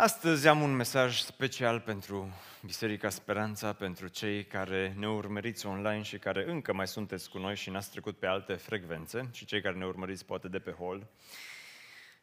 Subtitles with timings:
[0.00, 6.18] Astăzi am un mesaj special pentru Biserica Speranța, pentru cei care ne urmăriți online și
[6.18, 9.74] care încă mai sunteți cu noi și n-ați trecut pe alte frecvențe și cei care
[9.74, 11.06] ne urmăriți poate de pe hol.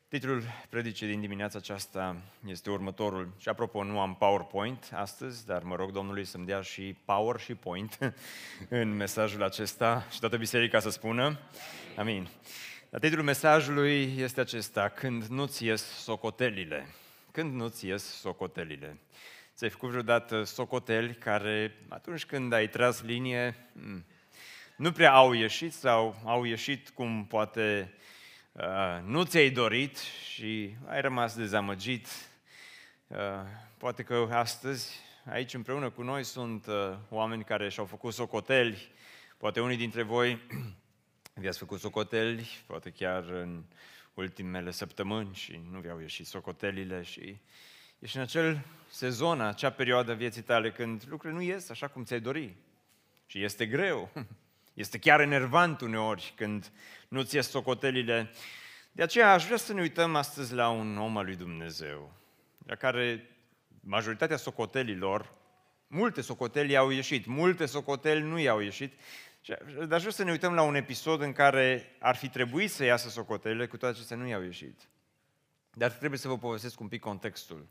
[0.07, 2.15] Titlul predicii din dimineața aceasta
[2.47, 3.33] este următorul.
[3.37, 7.55] Și apropo, nu am PowerPoint astăzi, dar mă rog Domnului să-mi dea și Power și
[7.55, 7.97] Point
[8.69, 11.39] în mesajul acesta și toată biserica să spună.
[11.95, 12.27] Amin.
[12.89, 16.87] Dar titlul mesajului este acesta, Când nu-ți ies socotelile
[17.35, 18.99] când nu-ți ies socotelile.
[19.55, 24.05] Ți-ai făcut vreodată socoteli care, atunci când ai tras linie, hmm,
[24.77, 27.93] nu prea au ieșit sau au ieșit cum poate
[28.51, 29.97] uh, nu ți-ai dorit
[30.33, 32.07] și ai rămas dezamăgit.
[33.07, 33.17] Uh,
[33.77, 38.91] poate că astăzi, aici împreună cu noi, sunt uh, oameni care și-au făcut socoteli.
[39.37, 40.41] Poate unii dintre voi
[41.41, 43.63] vi-ați făcut socoteli, poate chiar în
[44.15, 47.37] ultimele săptămâni și nu vi-au ieșit socotelile și
[47.99, 52.19] ești în acel sezon, acea perioadă vieții tale când lucrurile nu ies așa cum ți-ai
[52.19, 52.55] dori.
[53.25, 54.11] Și este greu,
[54.73, 56.71] este chiar enervant uneori când
[57.07, 58.31] nu ți ies socotelile.
[58.91, 62.13] De aceea aș vrea să ne uităm astăzi la un om al lui Dumnezeu,
[62.65, 63.29] la care
[63.79, 65.33] majoritatea socotelilor,
[65.87, 68.93] multe socoteli au ieșit, multe socoteli nu i-au ieșit,
[69.75, 72.83] dar aș vrea să ne uităm la un episod în care ar fi trebuit să
[72.83, 74.89] iasă socotelile, cu toate acestea nu i-au ieșit.
[75.73, 77.67] Dar trebuie să vă povestesc un pic contextul.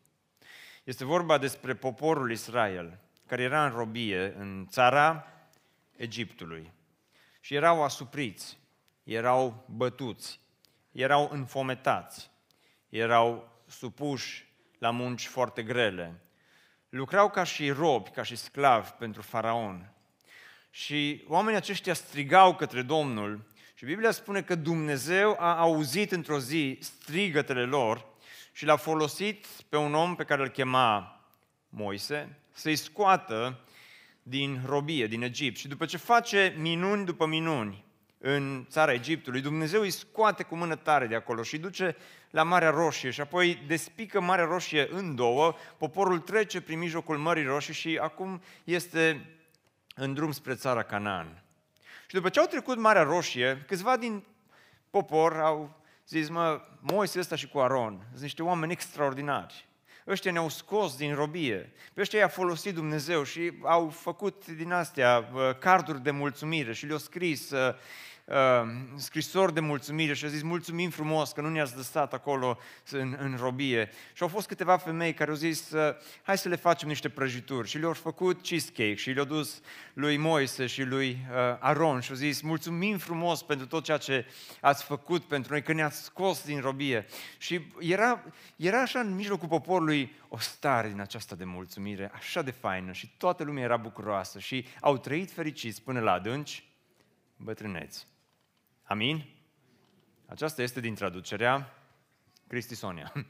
[0.85, 5.27] Este vorba despre poporul Israel, care era în robie în țara
[5.97, 6.73] Egiptului.
[7.41, 8.59] Și erau asupriți,
[9.03, 10.41] erau bătuți,
[10.93, 12.31] erau înfometați,
[12.89, 16.21] erau supuși la munci foarte grele.
[16.89, 19.94] Lucrau ca și robi, ca și sclavi pentru faraon.
[20.77, 23.45] Și oamenii aceștia strigau către Domnul
[23.75, 28.07] și Biblia spune că Dumnezeu a auzit într-o zi strigătele lor
[28.53, 31.21] și l-a folosit pe un om pe care îl chema
[31.69, 33.61] Moise să-i scoată
[34.23, 35.57] din robie, din Egipt.
[35.57, 37.85] Și după ce face minuni după minuni
[38.19, 41.97] în țara Egiptului, Dumnezeu îi scoate cu mână tare de acolo și duce
[42.31, 47.45] la Marea Roșie și apoi despică Marea Roșie în două, poporul trece prin mijlocul Mării
[47.45, 49.34] Roșii și acum este
[49.95, 51.43] în drum spre țara Canaan.
[52.07, 54.25] Și după ce au trecut Marea Roșie, câțiva din
[54.91, 59.69] popor au zis, mă, Moise ăsta și cu Aron, sunt niște oameni extraordinari.
[60.07, 61.73] Ăștia ne-au scos din robie.
[61.95, 66.87] Pe ăștia i-a folosit Dumnezeu și au făcut din astea uh, carduri de mulțumire și
[66.87, 67.51] le-au scris
[68.25, 72.59] uh, uh, scrisori de mulțumire și a zis mulțumim frumos că nu ne-ați lăsat acolo
[72.91, 73.91] în, în robie.
[74.13, 77.69] Și au fost câteva femei care au zis uh, hai să le facem niște prăjituri
[77.69, 79.61] și le-au făcut cheesecake și le-au dus
[79.95, 84.27] lui Moise și lui uh, Aron și au zis mulțumim frumos pentru tot ceea ce
[84.61, 87.07] ați făcut pentru noi, că ne-ați scos din robie.
[87.39, 88.25] Și era,
[88.57, 93.15] era așa în mijlocul poporului o stare din aceasta de mulțumire, așa de faină și
[93.17, 96.69] toată lumea era bucuroasă și au trăit fericiți până la adânci
[97.37, 98.07] bătrâneți.
[98.85, 99.25] Amin?
[100.27, 101.75] Aceasta este din traducerea
[102.47, 103.13] Cristi Sonia.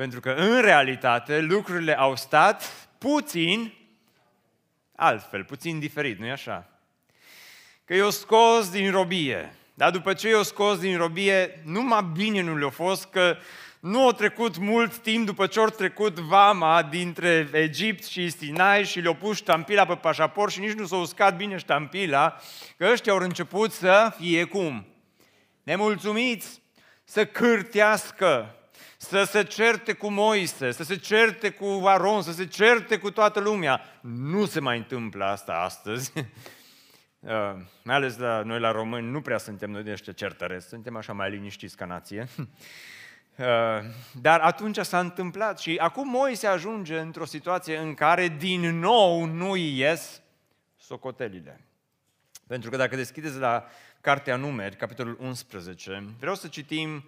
[0.00, 3.72] Pentru că, în realitate, lucrurile au stat puțin
[4.94, 6.68] altfel, puțin diferit, nu-i așa?
[7.84, 9.54] Că i-o scos din robie.
[9.74, 13.36] Dar după ce i-o scos din robie, numai bine nu le-a fost că
[13.80, 19.00] nu a trecut mult timp după ce au trecut vama dintre Egipt și Sinai și
[19.00, 22.36] le-au pus ștampila pe pașaport și nici nu s-a uscat bine ștampila,
[22.76, 24.86] că ăștia au început să fie cum?
[25.62, 26.62] Nemulțumiți,
[27.04, 28.54] să cârtească,
[28.96, 33.40] să se certe cu Moise, să se certe cu Aron, să se certe cu toată
[33.40, 34.00] lumea.
[34.00, 36.12] Nu se mai întâmplă asta astăzi.
[37.22, 37.30] Uh,
[37.82, 41.12] mai ales la noi la români, nu prea suntem noi de ăștia certăreți, suntem așa
[41.12, 42.28] mai liniștiți ca nație.
[43.40, 43.46] Uh,
[44.20, 49.50] dar atunci s-a întâmplat și acum Moise ajunge într-o situație în care din nou nu
[49.50, 50.22] îi ies
[50.76, 51.60] socotelile.
[52.46, 53.64] Pentru că dacă deschideți la
[54.00, 57.04] Cartea Numeri, capitolul 11, vreau să citim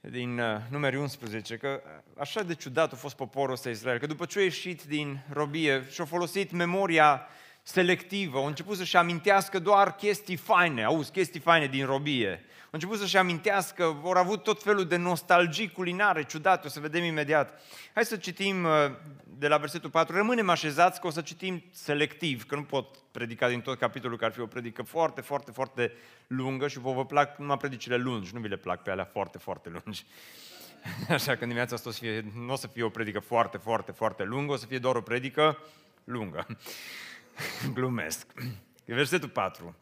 [0.00, 1.82] din uh, numeri 11, că
[2.18, 5.86] așa de ciudat a fost poporul ăsta Israel, că după ce a ieșit din robie
[5.90, 7.26] și-a folosit memoria
[7.62, 12.44] selectivă, au început să-și amintească doar chestii faine, auzi, chestii faine din robie.
[12.70, 17.04] Au început să-și amintească, au avut tot felul de nostalgii culinare ciudate, o să vedem
[17.04, 17.60] imediat.
[17.94, 18.70] Hai să citim uh,
[19.24, 20.16] de la versetul 4.
[20.16, 24.24] Rămânem așezați că o să citim selectiv, că nu pot predica din tot capitolul, că
[24.24, 25.92] ar fi o predică foarte, foarte, foarte
[26.26, 29.38] lungă și vă, vă plac numai predicile lungi, nu vi le plac pe alea foarte,
[29.38, 30.04] foarte lungi.
[31.08, 33.92] Așa că dimineața asta o să fie, nu o să fie o predică foarte, foarte,
[33.92, 35.58] foarte lungă, o să fie doar o predică
[36.04, 36.46] lungă.
[37.74, 38.26] Glumesc.
[38.84, 39.74] Versetul 4.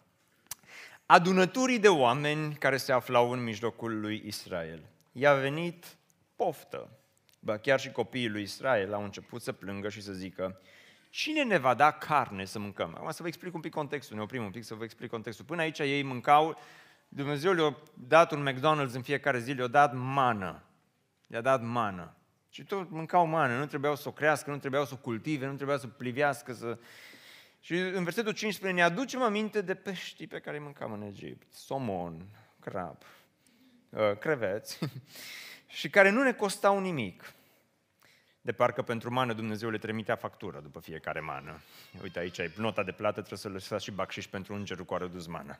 [1.10, 4.80] Adunăturii de oameni care se aflau în mijlocul lui Israel.
[5.12, 5.96] I-a venit
[6.36, 6.88] poftă
[7.40, 10.60] Ba chiar și copiii lui Israel au început să plângă și să zică,
[11.10, 12.94] cine ne va da carne să mâncăm?
[12.96, 15.44] Acum să vă explic un pic contextul, ne oprim un pic să vă explic contextul.
[15.44, 16.58] Până aici ei mâncau,
[17.08, 20.62] Dumnezeu le-a dat un McDonald's în fiecare zi, le-a dat mană.
[21.26, 22.14] Le-a dat mană.
[22.48, 25.54] Și tot mâncau mană, nu trebuiau să o crească, nu trebuiau să o cultive, nu
[25.54, 26.78] trebuiau să plivească, să...
[27.60, 31.52] Și în versetul 15 ne aducem aminte de peștii pe care îi mâncam în Egipt.
[31.52, 32.24] Somon,
[32.60, 33.02] crab,
[33.90, 34.78] uh, creveți,
[35.78, 37.32] și care nu ne costau nimic.
[38.40, 41.60] De parcă pentru mană Dumnezeu le trimitea factură după fiecare mană.
[42.02, 45.26] Uite, aici ai nota de plată, trebuie să lăsați și bacșiș pentru îngerul cu adus
[45.26, 45.56] mană.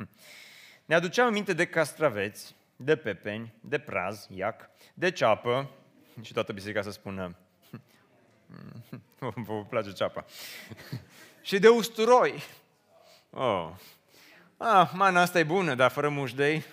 [0.84, 5.70] Ne aduceam aminte de castraveți, de pepeni, de praz, iac, de ceapă,
[6.22, 7.36] și toată biserica să spună,
[9.18, 10.24] vă place ceapa,
[11.42, 12.42] și de usturoi.
[13.30, 13.70] Oh.
[14.56, 16.64] Ah, mana asta e bună, dar fără mușdei.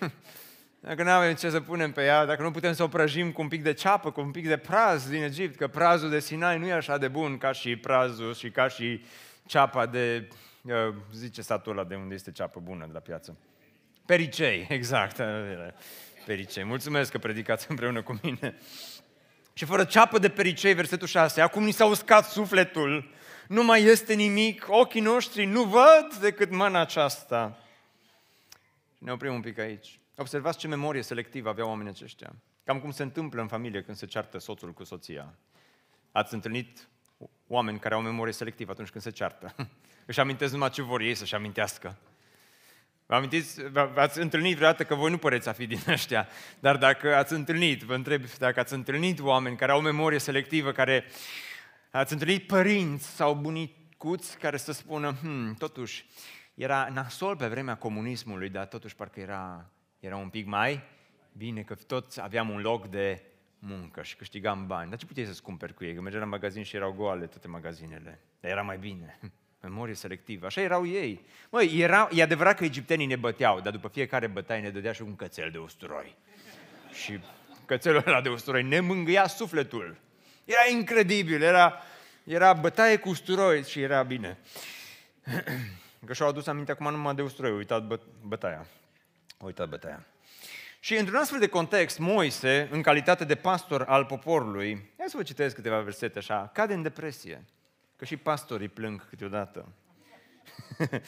[0.80, 3.40] Dacă nu avem ce să punem pe ea, dacă nu putem să o prăjim cu
[3.40, 6.58] un pic de ceapă, cu un pic de praz din Egipt, că prazul de Sinai
[6.58, 9.04] nu e așa de bun ca și prazul și ca și
[9.46, 10.28] ceapa de,
[10.62, 13.36] uh, zice satul ăla de unde este ceapă bună de la piață.
[14.06, 15.22] Pericei, exact.
[16.26, 16.64] Pericei.
[16.64, 18.56] Mulțumesc că predicați împreună cu mine.
[19.52, 23.10] Și fără ceapă de pericei, versetul 6, acum ni s-a uscat sufletul,
[23.48, 27.58] nu mai este nimic, ochii noștri nu văd decât mana aceasta.
[28.96, 29.98] Și ne oprim un pic aici.
[30.16, 32.34] Observați ce memorie selectivă aveau oamenii aceștia.
[32.64, 35.34] Cam cum se întâmplă în familie când se ceartă soțul cu soția.
[36.12, 36.88] Ați întâlnit
[37.46, 39.54] oameni care au memorie selectivă atunci când se ceartă.
[40.06, 41.96] Își amintesc numai ce vor ei să-și amintească.
[43.06, 46.28] Vă amintiți, v-ați întâlnit vreodată că voi nu păreți a fi din ăștia,
[46.58, 51.04] dar dacă ați întâlnit, vă întreb dacă ați întâlnit oameni care au memorie selectivă, care
[51.96, 56.06] ați întâlnit părinți sau bunicuți care să spună, hm, totuși,
[56.54, 59.70] era nasol pe vremea comunismului, dar totuși parcă era,
[60.00, 60.82] era un pic mai
[61.32, 63.22] bine, că toți aveam un loc de
[63.58, 64.88] muncă și câștigam bani.
[64.90, 65.94] Dar ce puteai să-ți cumperi cu ei?
[65.94, 68.20] Că mergeam la magazin și erau goale toate magazinele.
[68.40, 69.18] Dar era mai bine.
[69.62, 70.46] Memorie selectivă.
[70.46, 71.24] Așa erau ei.
[71.50, 75.02] Măi, era, e adevărat că egiptenii ne băteau, dar după fiecare bătaie ne dădea și
[75.02, 76.16] un cățel de usturoi.
[76.92, 77.18] Și
[77.66, 79.96] cățelul ăla de usturoi ne mângâia sufletul.
[80.46, 81.82] Era incredibil, era,
[82.24, 84.38] era bătaie cu usturoi și era bine.
[86.06, 88.66] Că și-au adus aminte acum numai de usturoi, uitat bă, bătaia.
[89.38, 90.06] Uitat bătaia.
[90.80, 95.22] Și într-un astfel de context, Moise, în calitate de pastor al poporului, hai să vă
[95.22, 97.44] citesc câteva versete așa, cade în depresie.
[97.96, 99.68] Că și pastorii plâng câteodată.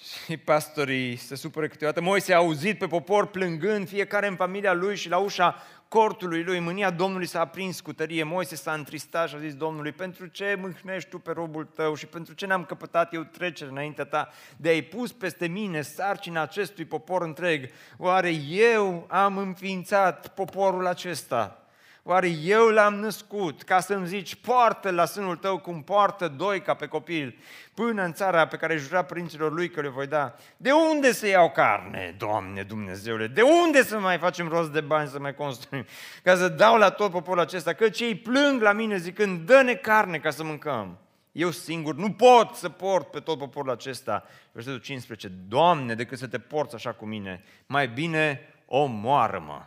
[0.00, 2.00] și pastorii se supără câteodată.
[2.00, 6.58] Moise a auzit pe popor plângând, fiecare în familia lui și la ușa cortului lui.
[6.58, 8.22] Mânia Domnului s-a aprins cu tărie.
[8.22, 12.06] Moise s-a întristat și a zis Domnului, pentru ce mâhnești tu pe robul tău și
[12.06, 16.84] pentru ce n-am căpătat eu trecere înaintea ta de ai pus peste mine sarcina acestui
[16.84, 17.70] popor întreg?
[17.96, 21.59] Oare eu am înființat poporul acesta?
[22.02, 26.74] Oare eu l-am născut ca să-mi zici, poartă la sânul tău cum poartă doi ca
[26.74, 27.38] pe copil,
[27.74, 30.34] până în țara pe care jura părinților lui că le voi da?
[30.56, 33.26] De unde să iau carne, Doamne Dumnezeule?
[33.26, 35.84] De unde să mai facem rost de bani să mai construim?
[36.22, 40.18] Ca să dau la tot poporul acesta, că cei plâng la mine zicând, dă-ne carne
[40.18, 40.98] ca să mâncăm.
[41.32, 44.24] Eu singur nu pot să port pe tot poporul acesta.
[44.52, 49.62] Versetul 15, Doamne, decât să te porți așa cu mine, mai bine omoară-mă.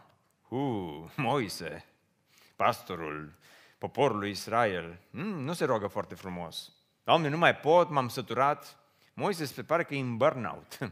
[0.48, 1.86] Uh, Moise,
[2.56, 3.34] pastorul
[3.78, 6.72] poporului Israel, mm, nu se roagă foarte frumos.
[7.04, 8.78] Doamne, nu mai pot, m-am săturat.
[9.14, 10.92] Moise se pare că e în burnout, e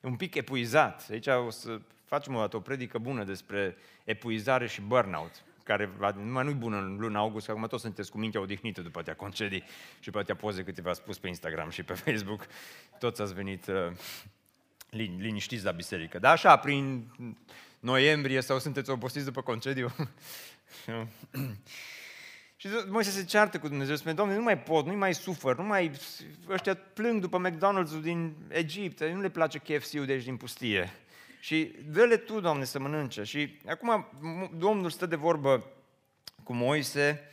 [0.08, 1.06] un pic epuizat.
[1.10, 6.44] Aici o să facem o dată o predică bună despre epuizare și burnout, care numai
[6.44, 9.64] nu-i bună în luna august, că acum toți sunteți cu mintea odihnită după atâtea concedii
[10.00, 12.46] și pe atâtea poze câte v-ați spus pe Instagram și pe Facebook.
[12.98, 13.92] Toți ați venit uh,
[14.90, 16.18] liniștiți la biserică.
[16.18, 17.06] Dar așa, prin
[17.80, 19.94] noiembrie sau sunteți obosiți după concediu,
[22.56, 25.64] și Moise se ceartă cu Dumnezeu, spune, Doamne, nu mai pot, nu mai sufăr, nu
[25.64, 25.90] mai...
[26.48, 30.92] Ăștia plâng după McDonald's-ul din Egipt, nu le place KFC-ul de aici din pustie.
[31.40, 33.22] Și dă-le Tu, Doamne, să mănânce.
[33.22, 34.06] Și acum
[34.56, 35.66] Domnul stă de vorbă
[36.42, 37.30] cu Moise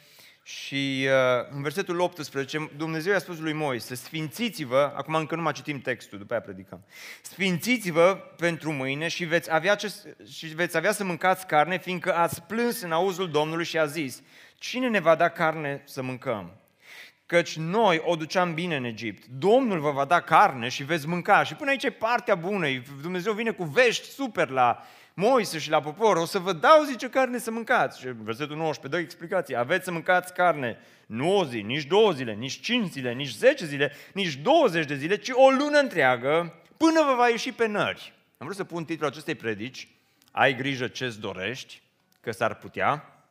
[0.48, 5.51] și uh, în versetul 18, Dumnezeu i-a spus lui Moise, sfințiți-vă, acum încă nu mai
[5.51, 6.84] citim textul, după aia predicăm,
[7.22, 9.94] sfințiți-vă pentru mâine și veți, avea ce,
[10.32, 14.22] și veți avea să mâncați carne, fiindcă ați plâns în auzul Domnului și a zis,
[14.58, 16.51] cine ne va da carne să mâncăm?
[17.25, 19.25] Căci noi o duceam bine în Egipt.
[19.25, 21.44] Domnul vă va da carne și veți mânca.
[21.44, 22.68] Și până aici e partea bună.
[23.01, 24.84] Dumnezeu vine cu vești super la
[25.20, 28.00] Moise și la popor, o să vă dau, zice, carne să mâncați.
[28.00, 29.56] Și versetul 19 dă explicație.
[29.56, 33.66] Aveți să mâncați carne nu o zi, nici două zile, nici cinci zile, nici zece
[33.66, 38.14] zile, nici 20 de zile, ci o lună întreagă, până vă va ieși pe nări.
[38.38, 39.88] Am vrut să pun titlul acestei predici,
[40.32, 41.82] Ai grijă ce-ți dorești,
[42.22, 43.24] că s-ar putea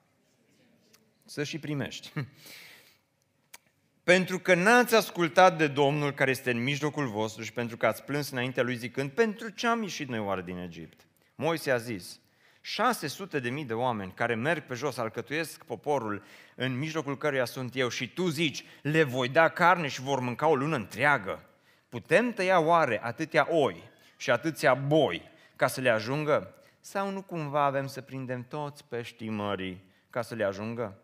[1.25, 2.13] să și primești.
[4.13, 8.03] pentru că n-ați ascultat de Domnul care este în mijlocul vostru și pentru că ați
[8.03, 11.06] plâns înaintea lui zicând, pentru ce am ieșit noi oare din Egipt?
[11.39, 12.21] Moise a zis,
[12.61, 16.23] 600 de mii de oameni care merg pe jos, alcătuiesc poporul
[16.55, 20.47] în mijlocul căruia sunt eu și tu zici, le voi da carne și vor mânca
[20.47, 21.43] o lună întreagă.
[21.89, 23.83] Putem tăia oare atâtea oi
[24.17, 25.23] și atâția boi
[25.57, 26.55] ca să le ajungă?
[26.81, 30.99] Sau nu cumva avem să prindem toți peștii mării ca să le ajungă?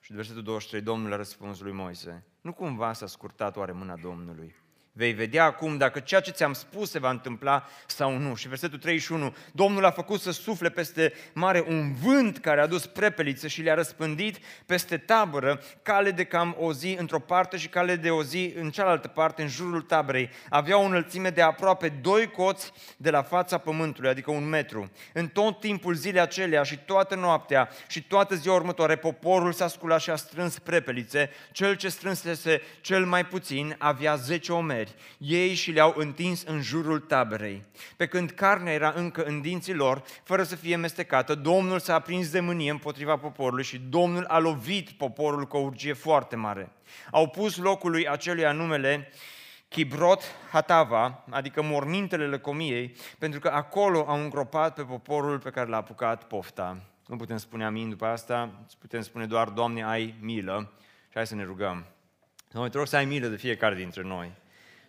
[0.00, 3.96] Și de versetul 23, Domnul a răspuns lui Moise, nu cumva s-a scurtat oare mâna
[3.96, 4.54] Domnului?
[4.98, 8.34] Vei vedea acum dacă ceea ce ți-am spus se va întâmpla sau nu.
[8.34, 12.86] Și versetul 31, Domnul a făcut să sufle peste mare un vânt care a dus
[12.86, 17.96] prepelițe și le-a răspândit peste tabără, cale de cam o zi într-o parte și cale
[17.96, 20.30] de o zi în cealaltă parte, în jurul taberei.
[20.48, 24.90] Avea o înălțime de aproape doi coți de la fața pământului, adică un metru.
[25.12, 30.00] În tot timpul zilei acelea și toată noaptea și toată ziua următoare, poporul s-a sculat
[30.00, 31.30] și a strâns prepelițe.
[31.52, 36.62] Cel ce strânsese cel mai puțin avea 10 omeri omeri, ei și le-au întins în
[36.62, 37.64] jurul taberei.
[37.96, 42.30] Pe când carnea era încă în dinții lor, fără să fie mestecată, Domnul s-a aprins
[42.30, 46.72] de mânie împotriva poporului și Domnul a lovit poporul cu o urgie foarte mare.
[47.10, 49.12] Au pus locului acelui numele
[49.68, 55.76] Chibrot Hatava, adică mormintele lăcomiei, pentru că acolo au îngropat pe poporul pe care l-a
[55.76, 56.78] apucat pofta.
[57.06, 60.72] Nu putem spune amin după asta, putem spune doar, Doamne, ai milă
[61.04, 61.84] și hai să ne rugăm.
[62.52, 64.32] Doamne, te rog să ai milă de fiecare dintre noi.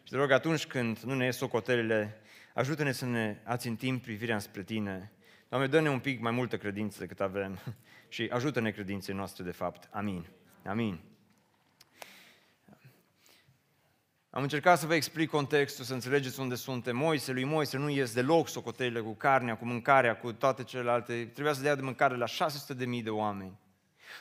[0.09, 2.21] Și te rog, atunci când nu ne ies socotelile,
[2.53, 5.11] ajută-ne să ne ațintim privirea spre Tine.
[5.49, 7.59] Doamne, dă-ne un pic mai multă credință decât avem
[8.07, 9.89] și ajută-ne credinței noastre de fapt.
[9.91, 10.25] Amin.
[10.65, 10.99] Amin.
[14.29, 16.97] Am încercat să vă explic contextul, să înțelegeți unde suntem.
[16.97, 21.29] Moise, lui Moise nu ies deloc socotelile cu carnea, cu mâncarea, cu toate celelalte.
[21.33, 23.59] Trebuia să dea de mâncare la 600.000 de oameni.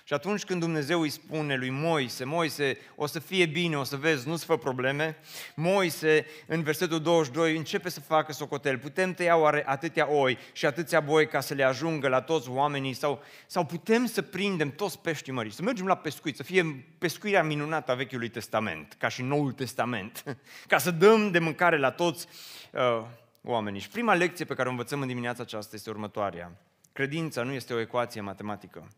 [0.05, 3.97] Și atunci când Dumnezeu îi spune lui Moise, Moise, o să fie bine, o să
[3.97, 5.17] vezi, nu-ți fă probleme,
[5.55, 8.79] Moise, în versetul 22, începe să facă socotel.
[8.79, 12.93] Putem tăia oare atâtea oi și atâția boi ca să le ajungă la toți oamenii
[12.93, 17.43] sau, sau putem să prindem toți peștii mării, să mergem la pescuit, să fie pescuirea
[17.43, 20.23] minunată a Vechiului Testament, ca și Noul Testament,
[20.67, 22.27] ca să dăm de mâncare la toți
[22.73, 23.05] uh,
[23.43, 23.81] oamenii.
[23.81, 26.53] Și prima lecție pe care o învățăm în dimineața aceasta este următoarea.
[26.93, 28.89] Credința nu este o ecuație matematică.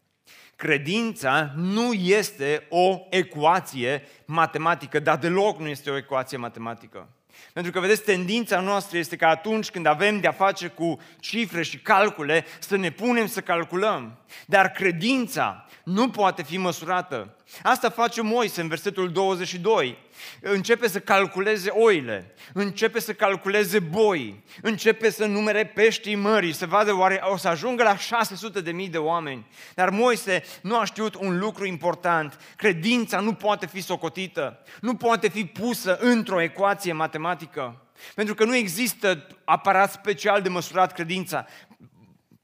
[0.56, 7.08] Credința nu este o ecuație matematică, dar deloc nu este o ecuație matematică.
[7.52, 11.78] Pentru că, vedeți, tendința noastră este că atunci când avem de-a face cu cifre și
[11.78, 14.18] calcule, să ne punem să calculăm.
[14.46, 17.37] Dar credința nu poate fi măsurată.
[17.62, 19.99] Asta face Moise în versetul 22.
[20.40, 26.92] Începe să calculeze oile, începe să calculeze boi, începe să numere peștii mării, să vadă
[26.92, 29.47] oare o să ajungă la 600 de mii de oameni.
[29.75, 32.38] Dar Moise nu a știut un lucru important.
[32.57, 37.85] Credința nu poate fi socotită, nu poate fi pusă într-o ecuație matematică.
[38.14, 41.47] Pentru că nu există aparat special de măsurat credința.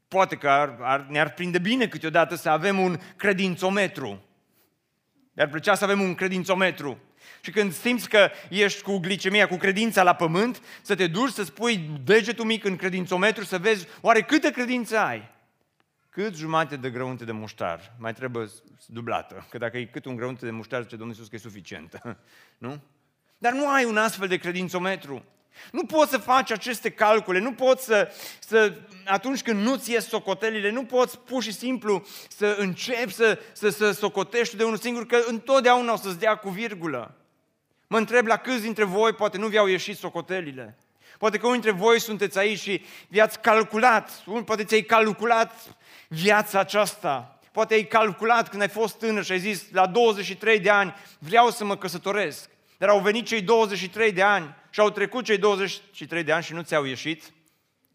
[0.09, 4.21] Poate că ar, ar, ne-ar prinde bine câteodată să avem un credințometru.
[5.37, 6.99] Mi-ar plăcea să avem un credințometru.
[7.41, 11.45] Și când simți că ești cu glicemia, cu credința la pământ, să te duci să
[11.45, 15.31] spui degetul mic în credințometru să vezi oare câtă credință ai.
[16.11, 17.95] Cât jumate de grăunte de muștar?
[17.99, 18.47] Mai trebuie
[18.87, 19.47] dublată.
[19.51, 22.19] Că dacă e cât un grăunte de muștar, zice Domnul Iisus că e suficientă.
[22.59, 22.81] Nu?
[23.39, 25.25] Dar nu ai un astfel de credințometru.
[25.73, 28.73] Nu poți să faci aceste calcule, nu poți să, să
[29.05, 33.91] atunci când nu-ți ies socotelile, nu poți pur și simplu să începi să, să, să
[33.91, 37.15] socotești de unul singur, că întotdeauna o să-ți dea cu virgulă.
[37.87, 40.77] Mă întreb la câți dintre voi poate nu vi-au ieșit socotelile.
[41.19, 44.11] Poate că unii dintre voi sunteți aici și vi-ați calculat,
[44.45, 45.77] poate ți-ai calculat
[46.09, 47.39] viața aceasta.
[47.53, 51.51] Poate ai calculat când ai fost tânăr și ai zis, la 23 de ani vreau
[51.51, 52.51] să mă căsătoresc.
[52.79, 56.53] Dar au venit cei 23 de ani și au trecut cei 23 de ani și
[56.53, 57.33] nu ți-au ieșit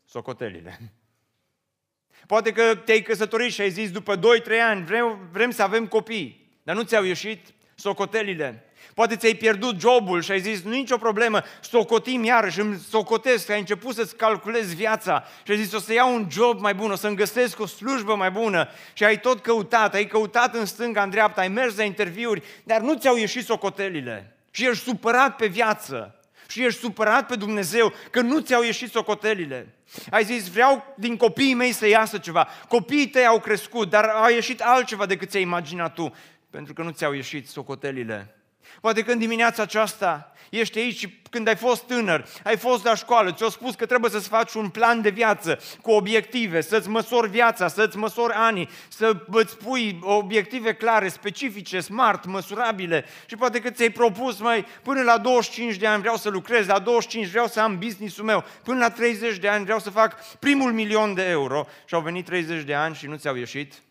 [0.06, 0.80] socotelile.
[2.28, 4.22] Poate că te-ai căsătorit și ai zis după 2-3
[4.62, 8.66] ani vrem, vrem să avem copii, dar nu ți-au ieșit socotelile.
[8.94, 13.60] Poate ți-ai pierdut jobul și ai zis, nu nicio problemă, socotim iarăși, îmi socotesc, ai
[13.60, 16.96] început să-ți calculezi viața și ai zis, o să iau un job mai bun, o
[16.96, 21.10] să-mi găsesc o slujbă mai bună și ai tot căutat, ai căutat în stânga, în
[21.10, 26.15] dreapta, ai mers la interviuri, dar nu ți-au ieșit socotelile și ești supărat pe viață
[26.48, 29.75] și ești supărat pe Dumnezeu că nu ți-au ieșit socotelile.
[30.10, 32.48] Ai zis, vreau din copiii mei să iasă ceva.
[32.67, 36.15] Copiii tăi au crescut, dar a ieșit altceva decât ți-ai imaginat tu,
[36.50, 38.36] pentru că nu ți-au ieșit socotelile.
[38.81, 43.31] Poate când dimineața aceasta ești aici și când ai fost tânăr, ai fost la școală,
[43.31, 47.67] ți-au spus că trebuie să-ți faci un plan de viață cu obiective, să-ți măsori viața,
[47.67, 53.89] să-ți măsori anii, să îți pui obiective clare, specifice, smart, măsurabile și poate că ți-ai
[53.89, 57.77] propus, mai până la 25 de ani vreau să lucrez, la 25 vreau să am
[57.77, 61.93] business-ul meu, până la 30 de ani vreau să fac primul milion de euro și
[61.93, 63.81] au venit 30 de ani și nu ți-au ieșit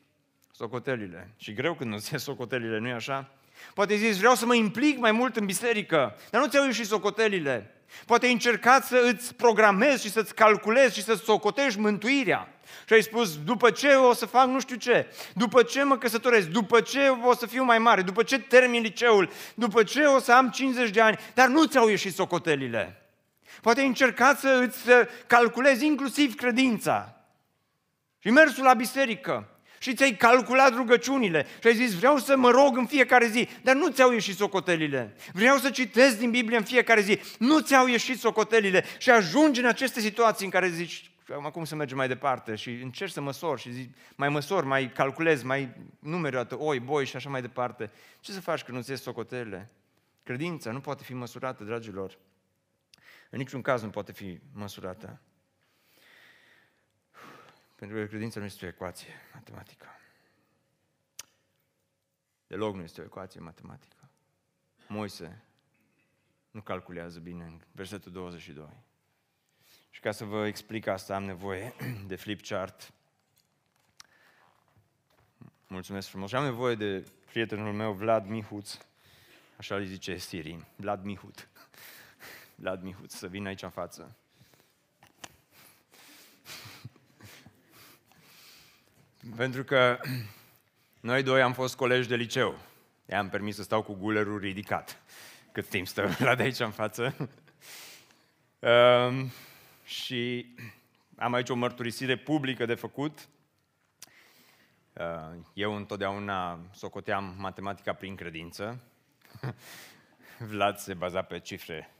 [0.50, 1.30] socotelile.
[1.36, 3.30] Și greu când nu ți socotelile, nu-i așa?
[3.74, 7.74] Poate zici, vreau să mă implic mai mult în biserică, dar nu ți-au ieșit socotelile.
[8.06, 12.54] Poate ai încercat să îți programezi și să-ți calculezi și să-ți socotești mântuirea.
[12.86, 16.46] Și ai spus, după ce o să fac nu știu ce, după ce mă căsătoresc,
[16.46, 20.32] după ce o să fiu mai mare, după ce termin liceul, după ce o să
[20.32, 23.02] am 50 de ani, dar nu ți-au ieșit socotelile.
[23.60, 27.14] Poate ai încercat să îți calculezi inclusiv credința
[28.18, 29.48] și mersul la biserică
[29.82, 33.74] și ți-ai calculat rugăciunile și ai zis, vreau să mă rog în fiecare zi, dar
[33.74, 35.16] nu ți-au ieșit socotelile.
[35.32, 39.66] Vreau să citesc din Biblie în fiecare zi, nu ți-au ieșit socotelile și ajungi în
[39.66, 41.10] aceste situații în care zici,
[41.42, 45.46] acum să mergem mai departe și încerci să măsori și zici, mai măsori, mai calculezi,
[45.46, 45.68] mai
[45.98, 47.90] numeri o oi, boi și așa mai departe.
[48.20, 49.70] Ce să faci când nu-ți ies socotelile?
[50.22, 52.18] Credința nu poate fi măsurată, dragilor.
[53.30, 55.20] În niciun caz nu poate fi măsurată.
[57.80, 59.86] Pentru că credința nu este o ecuație matematică.
[62.46, 64.10] Deloc nu este o ecuație matematică.
[64.88, 65.44] Moise
[66.50, 68.68] nu calculează bine în versetul 22.
[69.90, 71.74] Și ca să vă explic asta, am nevoie
[72.06, 72.92] de flip chart.
[75.66, 76.28] Mulțumesc frumos.
[76.28, 78.78] Și am nevoie de prietenul meu, Vlad Mihuț,
[79.56, 81.48] așa îi zice Siri, Vlad Mihut.
[82.54, 84.16] Vlad Mihuț, să vină aici în față.
[89.36, 90.00] Pentru că
[91.00, 92.58] noi doi am fost colegi de liceu.
[93.08, 95.02] I-am permis să stau cu gulerul ridicat.
[95.52, 97.30] Cât timp stă la de aici în față.
[98.58, 99.30] Um,
[99.84, 100.54] și
[101.16, 103.28] am aici o mărturisire publică de făcut.
[104.92, 108.80] Uh, eu întotdeauna socoteam matematica prin credință.
[110.38, 111.90] Vlad se baza pe cifre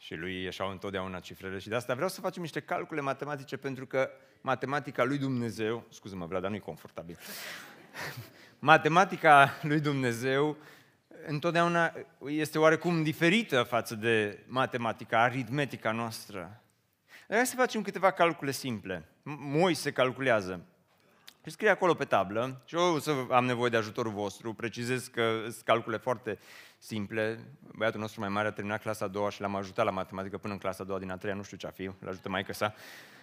[0.00, 3.86] și lui ieșau întotdeauna cifrele și de asta vreau să facem niște calcule matematice pentru
[3.86, 7.18] că matematica lui Dumnezeu, scuză-mă Vlad, dar nu-i confortabil,
[8.58, 10.56] matematica lui Dumnezeu
[11.26, 11.92] întotdeauna
[12.26, 16.62] este oarecum diferită față de matematica, aritmetica noastră.
[17.28, 19.08] Hai să facem câteva calcule simple.
[19.22, 20.64] Moise calculează.
[21.44, 24.54] Și scrie acolo pe tablă și eu o să am nevoie de ajutorul vostru.
[24.54, 26.38] Precizez că sunt calcule foarte
[26.78, 27.38] simple.
[27.76, 30.52] Băiatul nostru mai mare a terminat clasa a doua și l-am ajutat la matematică până
[30.52, 32.52] în clasa a doua din a treia, nu știu ce a fi, îl ajută maică
[32.52, 32.74] sa.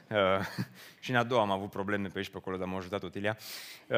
[0.10, 0.18] Uh,
[1.00, 3.38] și în a doua am avut probleme pe aici pe acolo, dar m-a ajutat Otilia.
[3.88, 3.98] Uh,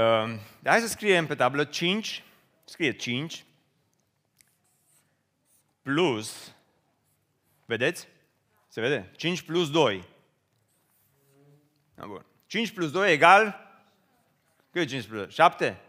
[0.64, 2.24] hai să scriem pe tablă 5,
[2.64, 3.46] scrie 5
[5.82, 6.56] plus,
[7.66, 8.08] vedeți?
[8.68, 9.12] Se vede?
[9.16, 10.04] 5 plus 2.
[11.96, 12.26] Bun.
[12.46, 13.68] 5 plus 2 egal
[14.72, 15.30] cât e 5 plus 2?
[15.30, 15.82] 7?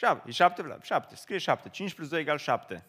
[0.00, 0.28] 7.
[0.28, 0.78] E 7?
[0.82, 1.16] 7.
[1.16, 1.68] Scrie 7.
[1.68, 2.84] 5 plus 2 egal 7.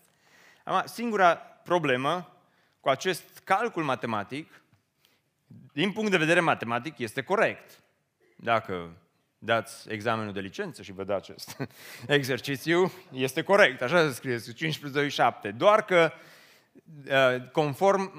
[0.64, 2.36] Acum, singura problemă
[2.80, 4.64] cu acest calcul matematic,
[5.74, 7.84] din punct de vedere matematic, este corect.
[8.36, 8.98] Dacă
[9.38, 11.58] dați examenul de licență și vă dați acest
[12.18, 13.82] exercițiu, este corect.
[13.82, 15.52] Așa se scrie, 5 plus 2 7.
[15.52, 16.12] Doar că,
[17.08, 18.12] uh, conform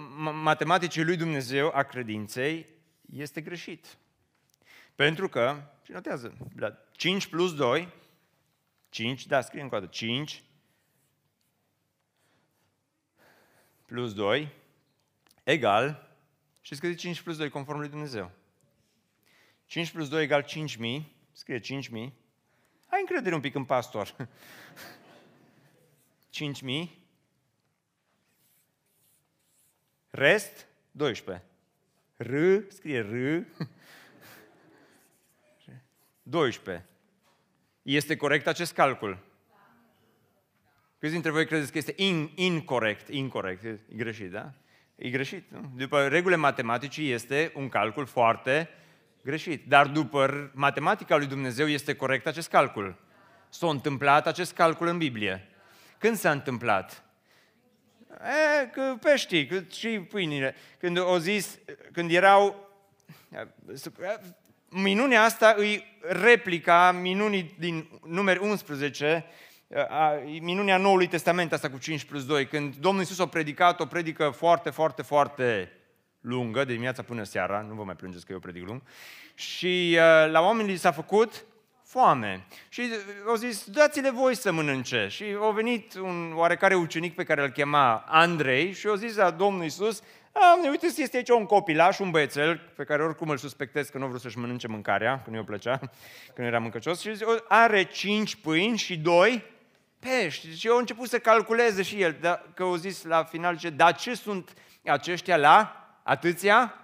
[0.43, 2.67] matematicii lui Dumnezeu a credinței,
[3.13, 3.87] este greșit.
[4.95, 6.35] Pentru că, și notează,
[6.93, 7.89] 5 plus 2,
[8.93, 10.43] 5, da, scrie încă o dată, 5
[13.87, 14.49] plus 2
[15.43, 16.17] egal,
[16.61, 18.31] și scrie 5 plus 2 conform lui Dumnezeu.
[19.67, 21.03] 5 plus 2 egal 5.000,
[21.33, 22.13] scrie 5.000,
[22.87, 24.17] ai încredere un pic în pastor.
[26.85, 26.89] 5.000,
[30.11, 31.45] rest 12.
[32.17, 32.35] R,
[32.69, 33.47] scrie R,
[36.23, 36.87] 12.
[37.83, 39.19] Este corect acest calcul?
[40.99, 43.09] Câți dintre voi credeți că este in, incorrect?
[43.09, 44.53] Incorrect, e greșit, da?
[44.97, 45.51] E greșit.
[45.51, 45.73] Nu?
[45.77, 48.69] După regulile matematicii este un calcul foarte
[49.23, 49.69] greșit.
[49.69, 52.99] Dar după matematica lui Dumnezeu este corect acest calcul.
[53.49, 55.49] S-a întâmplat acest calcul în Biblie.
[55.99, 57.05] Când s-a întâmplat?
[58.63, 60.55] E, că peștii, că și pâinile.
[60.79, 61.59] Când o zis,
[61.93, 62.71] când erau
[64.73, 69.25] minunea asta îi replica minunii din numeri 11,
[70.41, 74.31] minunea Noului Testament asta cu 5 plus 2, când Domnul Iisus a predicat o predică
[74.31, 75.73] foarte, foarte, foarte
[76.21, 78.83] lungă, de dimineața până seara, nu vă mai plângeți că eu predic lung,
[79.35, 79.97] și
[80.31, 81.45] la oameni li s-a făcut
[81.85, 82.47] foame.
[82.69, 82.83] Și
[83.27, 85.07] au zis, dați-le voi să mănânce.
[85.11, 89.31] Și a venit un oarecare ucenic pe care îl chema Andrei și a zis la
[89.31, 90.03] Domnul Iisus,
[90.33, 94.05] am, uite, este aici un copilaș, un băiețel, pe care oricum îl suspectez că nu
[94.05, 95.79] vreau să-și mănânce mâncarea, că nu i-o plăcea,
[96.35, 99.45] că nu era mâncăcios, și are cinci pâini și doi
[99.99, 100.57] pești.
[100.57, 103.95] Și eu început să calculeze și el, da, că au zis la final, ce, dar
[103.95, 104.53] ce sunt
[104.85, 106.75] aceștia la atâția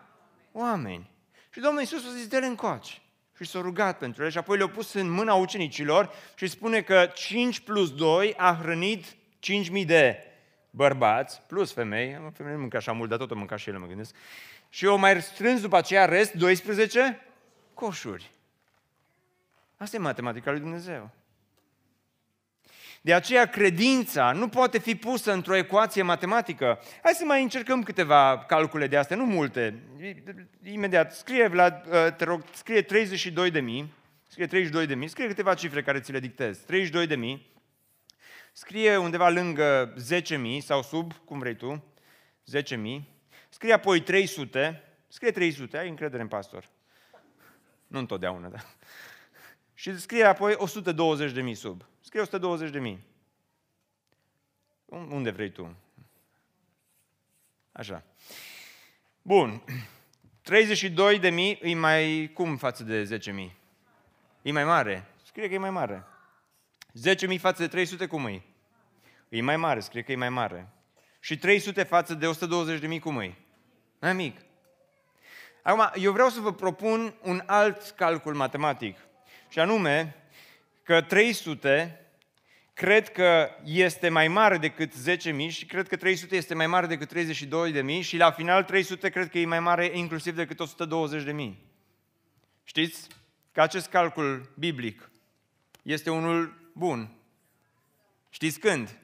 [0.53, 1.11] oameni?
[1.51, 2.93] Și Domnul Iisus a zis, dă-le încoace.
[3.37, 7.11] Și s-a rugat pentru ele și apoi le-a pus în mâna ucenicilor și spune că
[7.15, 10.28] 5 plus 2 a hrănit 5.000 de
[10.70, 13.87] bărbați, plus femei, femei nu mâncă așa mult, dar tot o mânca și ele, mă
[13.87, 14.14] gândesc,
[14.68, 17.20] și au mai strâns după aceea rest 12
[17.74, 18.31] coșuri.
[19.76, 21.11] Asta e matematica lui Dumnezeu.
[23.00, 26.78] De aceea credința nu poate fi pusă într-o ecuație matematică.
[27.02, 29.83] Hai să mai încercăm câteva calcule de astea, nu multe.
[30.62, 33.92] Imediat, scrie, Vlad, uh, te rog, scrie 32 de mii,
[34.28, 36.59] scrie 32 de mii, scrie câteva cifre care ți le dictez.
[36.59, 37.50] 32 de mii,
[38.59, 41.85] scrie undeva lângă 10 mii sau sub, cum vrei tu,
[42.44, 43.09] 10 mii,
[43.49, 46.68] scrie apoi 300, scrie 300, ai încredere în pastor.
[47.87, 48.59] Nu întotdeauna, da.
[49.75, 51.85] Și scrie apoi 120 de mii sub.
[52.01, 53.05] Scrie 120 de mii.
[54.87, 55.77] Unde vrei tu?
[57.73, 58.05] Așa.
[59.23, 59.62] Bun.
[60.42, 63.57] 32 de mii e mai cum față de 10 mii?
[64.42, 65.07] E mai mare.
[65.23, 66.07] Scrie că e mai mare.
[67.01, 68.43] 10 mii față de 300 cum e?
[69.29, 70.69] E mai mare, scrie că e mai mare.
[71.21, 73.35] Și 300 față de 120 de mii cum e?
[74.01, 74.41] Mai mic.
[75.63, 78.97] Acum, eu vreau să vă propun un alt calcul matematic.
[79.49, 80.17] Și anume,
[80.83, 82.07] că 300
[82.75, 87.13] cred că este mai mare decât 10.000 și cred că 300 este mai mare decât
[87.15, 90.61] 32.000 și la final 300 cred că e mai mare inclusiv decât
[91.31, 91.55] 120.000.
[92.65, 93.07] Știți
[93.53, 95.11] că acest calcul biblic
[95.83, 97.09] este unul bun.
[98.31, 98.99] Știți când?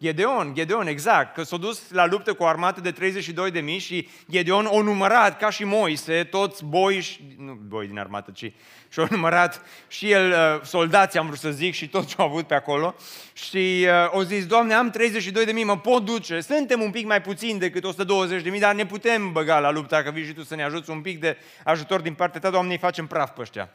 [0.00, 3.78] Gedeon, Gedeon, exact, că s-a dus la luptă cu o armată de 32 de mii
[3.78, 8.52] și Gedeon o numărat, ca și Moise, toți boi, nu boi din armată, ci
[8.88, 12.26] și o numărat și el, uh, soldații am vrut să zic, și tot ce au
[12.26, 12.94] avut pe acolo.
[13.32, 17.06] Și uh, o zis, Doamne, am 32 de mii, mă pot duce, suntem un pic
[17.06, 20.32] mai puțin decât 120 de mii, dar ne putem băga la luptă, dacă vii și
[20.32, 23.30] tu să ne ajuți un pic de ajutor din partea ta, Doamne, îi facem praf
[23.30, 23.70] pe ăștia.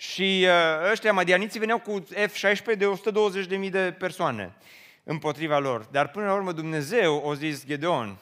[0.00, 4.56] Și uh, ăștia madianiții veneau cu F-16 de 120 de mii de persoane
[5.04, 5.84] împotriva lor.
[5.84, 8.16] Dar până la urmă Dumnezeu o zis Gedeon,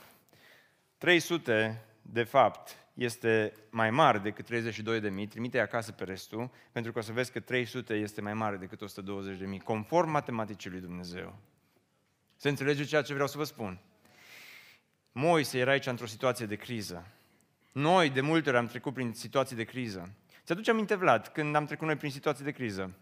[0.96, 6.92] 300 de fapt este mai mare decât 32 de mii, trimite acasă pe restul, pentru
[6.92, 10.70] că o să vezi că 300 este mai mare decât 120 de mii, conform matematicii
[10.70, 11.38] lui Dumnezeu.
[12.36, 13.80] Se înțelege ceea ce vreau să vă spun.
[15.12, 17.06] Moise era aici într-o situație de criză.
[17.72, 20.12] Noi, de multe ori, am trecut prin situații de criză.
[20.48, 22.94] Ți-aduce aminte, Vlad, când am trecut noi prin situații de criză?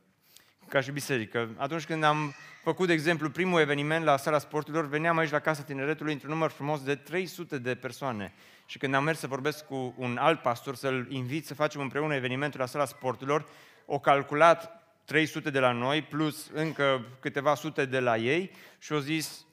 [0.68, 1.54] ca și biserică.
[1.56, 5.62] Atunci când am făcut, de exemplu, primul eveniment la sala sporturilor, veneam aici la Casa
[5.62, 8.32] Tineretului într-un număr frumos de 300 de persoane.
[8.66, 12.14] Și când am mers să vorbesc cu un alt pastor, să-l invit să facem împreună
[12.14, 13.48] evenimentul la sala sporturilor,
[13.84, 18.98] o calculat 300 de la noi, plus încă câteva sute de la ei și au
[18.98, 19.46] zis,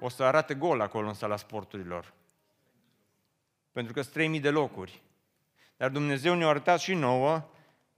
[0.00, 2.12] o să arate gol acolo în sala sporturilor.
[3.72, 5.02] Pentru că sunt 3000 de locuri.
[5.82, 7.42] Dar Dumnezeu ne-a arătat și nouă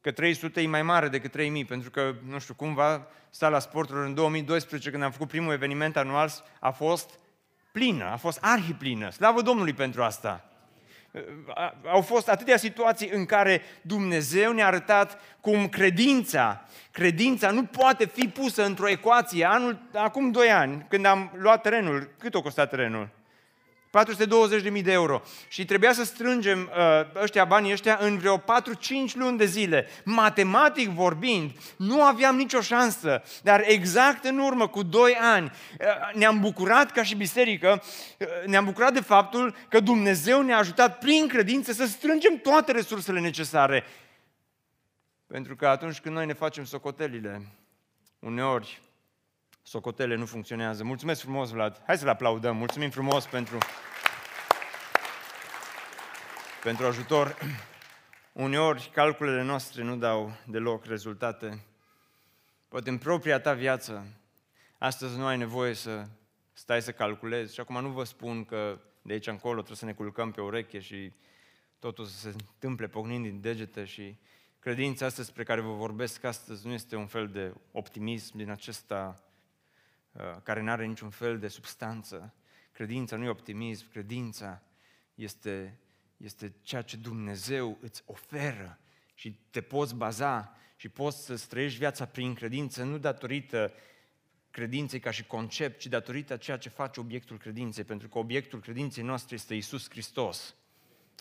[0.01, 4.15] că 300 e mai mare decât 3000, pentru că, nu știu, cumva sala sporturilor în
[4.15, 7.11] 2012, când am făcut primul eveniment anual, a fost
[7.73, 9.11] plină, a fost arhiplină.
[9.11, 10.45] Slavă Domnului pentru asta!
[11.87, 18.29] Au fost atâtea situații în care Dumnezeu ne-a arătat cum credința, credința nu poate fi
[18.29, 19.45] pusă într-o ecuație.
[19.45, 23.09] Anul, acum doi ani, când am luat terenul, cât o costat terenul?
[23.95, 25.23] 420.000 de euro.
[25.49, 28.43] Și trebuia să strângem uh, ăștia banii ăștia în vreo 4-5
[29.15, 29.89] luni de zile.
[30.05, 33.23] Matematic vorbind, nu aveam nicio șansă.
[33.43, 37.83] Dar exact în urmă, cu 2 ani, uh, ne-am bucurat ca și biserică,
[38.19, 43.21] uh, ne-am bucurat de faptul că Dumnezeu ne-a ajutat prin credință să strângem toate resursele
[43.21, 43.85] necesare.
[45.27, 47.43] Pentru că atunci când noi ne facem socotelile,
[48.19, 48.83] uneori
[49.67, 50.85] socotele nu funcționează.
[50.85, 51.83] Mulțumesc frumos, Vlad.
[51.87, 52.57] Hai să-l aplaudăm.
[52.57, 53.59] Mulțumim frumos pentru,
[56.63, 57.37] pentru ajutor.
[58.33, 61.65] Uneori, calculele noastre nu dau deloc rezultate.
[62.69, 64.07] Poate în propria ta viață,
[64.79, 66.05] astăzi nu ai nevoie să
[66.53, 67.55] stai să calculezi.
[67.55, 70.79] Și acum nu vă spun că de aici încolo trebuie să ne culcăm pe ureche
[70.79, 71.13] și
[71.79, 74.17] totul să se întâmple pocnind din degete și
[74.59, 79.15] credința asta spre care vă vorbesc astăzi nu este un fel de optimism din acesta
[79.15, 79.33] Uh,
[80.43, 82.35] care nu are niciun fel de substanță.
[82.73, 84.63] Credința nu e optimism, credința
[85.15, 85.79] este,
[86.17, 91.79] este ceea ce Dumnezeu îți oferă și și te poți baza și poți să trăiești
[91.79, 93.73] viața prin credință, nu datorită
[94.51, 99.05] credinței ca și concept, ci datorită ceea ce face obiectul credinței, pentru că obiectul credinței
[99.05, 100.55] noastre este Isus Hristos.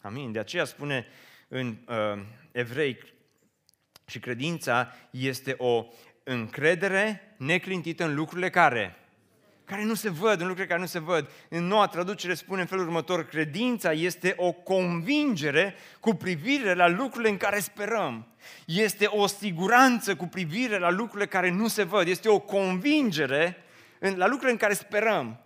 [0.01, 0.31] Amin.
[0.31, 1.05] De aceea spune
[1.47, 2.97] în uh, evrei
[4.05, 5.85] și credința este o
[6.23, 8.97] încredere neclintită în lucrurile care
[9.65, 11.29] care nu se văd, în lucruri care nu se văd.
[11.49, 17.29] În noua traducere spune în felul următor, credința este o convingere cu privire la lucrurile
[17.29, 18.27] în care sperăm.
[18.65, 22.07] Este o siguranță cu privire la lucrurile care nu se văd.
[22.07, 23.57] Este o convingere
[23.99, 25.37] la lucrurile în care sperăm.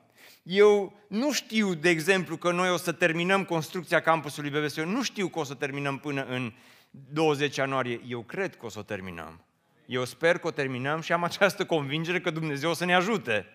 [0.44, 4.78] Eu nu știu, de exemplu, că noi o să terminăm construcția campusului BBS.
[4.78, 6.54] Eu nu știu că o să terminăm până în
[6.92, 8.02] 20 ianuarie.
[8.08, 9.47] Eu cred că o să o terminăm.
[9.88, 13.46] Eu sper că o terminăm și am această convingere că Dumnezeu o să ne ajute.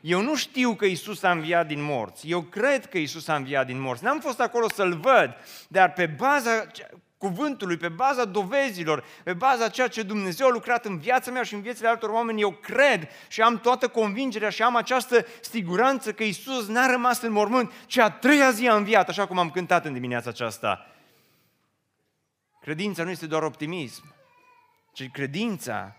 [0.00, 2.28] Eu nu știu că Isus a înviat din morți.
[2.28, 4.04] Eu cred că Isus a înviat din morți.
[4.04, 5.36] N-am fost acolo să-L văd,
[5.68, 6.66] dar pe baza
[7.18, 11.54] cuvântului, pe baza dovezilor, pe baza ceea ce Dumnezeu a lucrat în viața mea și
[11.54, 16.22] în viețile altor oameni, eu cred și am toată convingerea și am această siguranță că
[16.22, 19.84] Isus n-a rămas în mormânt, ci a treia zi a înviat, așa cum am cântat
[19.84, 20.86] în dimineața aceasta.
[22.60, 24.14] Credința nu este doar optimism,
[24.92, 25.96] ci credința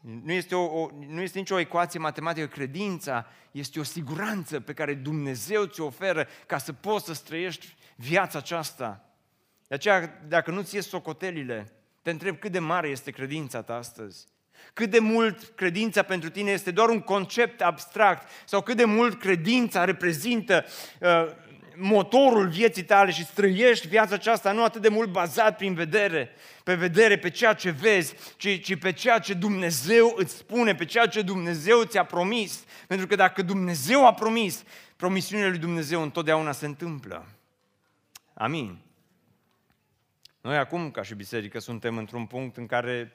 [0.00, 2.46] nu este, o, o, nu este nicio ecuație matematică.
[2.46, 8.38] Credința este o siguranță pe care Dumnezeu ți-o oferă ca să poți să trăiești viața
[8.38, 9.04] aceasta.
[9.68, 14.26] De aceea, dacă nu-ți ies socotelile, te întreb cât de mare este credința ta astăzi.
[14.72, 19.18] Cât de mult credința pentru tine este doar un concept abstract sau cât de mult
[19.18, 20.64] credința reprezintă
[21.00, 21.26] uh,
[21.76, 26.30] motorul vieții tale și străiești viața aceasta nu atât de mult bazat prin vedere,
[26.64, 30.84] pe vedere, pe ceea ce vezi, ci, ci pe ceea ce Dumnezeu îți spune, pe
[30.84, 32.64] ceea ce Dumnezeu ți-a promis.
[32.86, 34.64] Pentru că dacă Dumnezeu a promis,
[34.96, 37.26] promisiunile lui Dumnezeu întotdeauna se întâmplă.
[38.34, 38.78] Amin.
[40.40, 43.12] Noi acum, ca și biserică, suntem într-un punct în care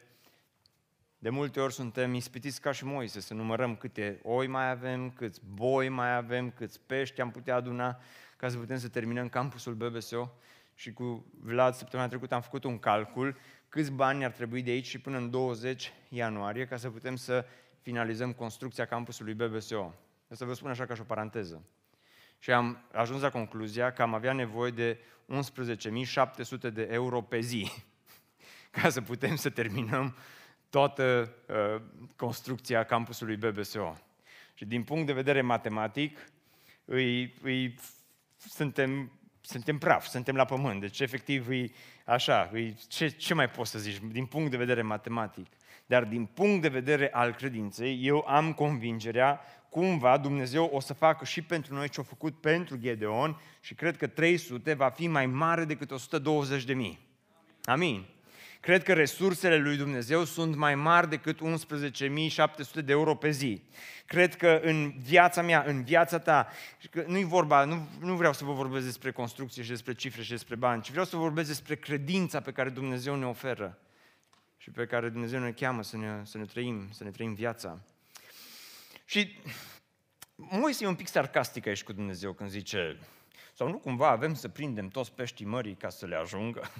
[1.25, 5.41] de multe ori suntem ispitiți ca și Moise, să numărăm câte oi mai avem, câți
[5.53, 7.99] boi mai avem, câți pești am putea aduna
[8.35, 10.31] ca să putem să terminăm campusul BBSO
[10.75, 13.37] și cu Vlad săptămâna trecută am făcut un calcul
[13.69, 17.45] câți bani ar trebui de aici și până în 20 ianuarie ca să putem să
[17.81, 19.93] finalizăm construcția campusului BBSO.
[20.29, 21.63] Să vă spun așa ca și o paranteză.
[22.39, 24.99] Și am ajuns la concluzia că am avea nevoie de
[26.67, 27.71] 11.700 de euro pe zi
[28.81, 30.15] ca să putem să terminăm
[30.69, 31.81] toată uh,
[32.15, 33.97] construcția campusului BBSO.
[34.53, 36.17] Și din punct de vedere matematic,
[36.85, 37.75] îi, îi
[38.49, 40.81] suntem, suntem praf, suntem la pământ.
[40.81, 41.71] Deci, efectiv, e
[42.05, 45.47] așa, e, ce, ce mai poți să zici din punct de vedere matematic?
[45.85, 51.25] Dar din punct de vedere al credinței, eu am convingerea cumva Dumnezeu o să facă
[51.25, 55.25] și pentru noi ce a făcut pentru Gedeon și cred că 300 va fi mai
[55.25, 56.99] mare decât 120 de mii.
[57.63, 58.05] Amin.
[58.65, 63.61] Cred că resursele lui Dumnezeu sunt mai mari decât 11.700 de euro pe zi.
[64.05, 66.47] Cred că în viața mea, în viața ta,
[67.05, 70.55] nu-i vorba, nu, nu vreau să vă vorbesc despre construcție și despre cifre și despre
[70.55, 73.77] bani, ci vreau să vă vorbesc despre credința pe care Dumnezeu ne oferă
[74.57, 77.79] și pe care Dumnezeu ne cheamă să ne, să ne trăim, să ne trăim viața.
[79.05, 79.39] Și
[80.35, 82.99] Moise e un pic sarcastic aici cu Dumnezeu când zice,
[83.53, 86.71] sau nu cumva avem să prindem toți peștii mării ca să le ajungă?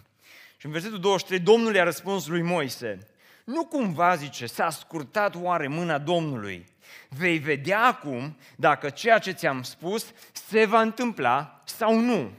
[0.58, 3.00] Și în versetul 23, Domnul i-a răspuns lui Moise,
[3.46, 6.66] nu cumva, zice, s-a scurtat oare mâna Domnului?
[7.10, 12.32] Vei vedea acum dacă ceea ce ți-am spus se va întâmpla sau nu.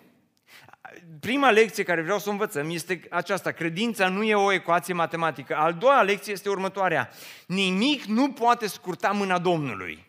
[1.20, 3.50] Prima lecție care vreau să o învățăm este aceasta.
[3.50, 5.56] Credința nu e o ecuație matematică.
[5.56, 7.10] Al doua lecție este următoarea.
[7.46, 10.06] Nimic nu poate scurta mâna Domnului.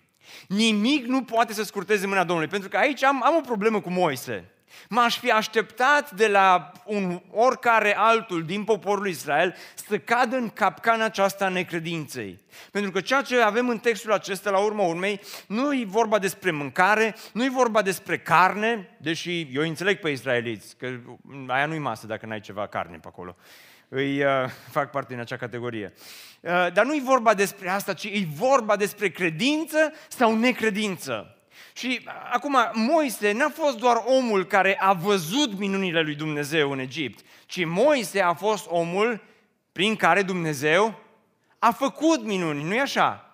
[0.48, 2.52] Nimic nu poate să scurteze mâna Domnului.
[2.52, 4.52] Pentru că aici am, am o problemă cu Moise.
[4.90, 9.56] M-aș fi așteptat de la un oricare altul din poporul Israel
[9.88, 12.40] să cadă în capcana aceasta a necredinței.
[12.72, 16.52] Pentru că ceea ce avem în textul acesta, la urmă urmei, nu e vorba despre
[16.52, 21.00] mâncare, nu e vorba despre carne, deși eu înțeleg pe israeliți, că
[21.48, 23.36] aia nu-i masă dacă n-ai ceva carne pe acolo.
[23.90, 24.32] Îi uh,
[24.72, 25.94] fac parte din acea categorie.
[26.42, 31.37] Uh, dar nu e vorba despre asta, ci e vorba despre credință sau necredință.
[31.78, 37.26] Și acum, Moise n-a fost doar omul care a văzut minunile lui Dumnezeu în Egipt,
[37.46, 39.24] ci Moise a fost omul
[39.72, 41.00] prin care Dumnezeu
[41.60, 43.32] a făcut minuni, nu-i așa?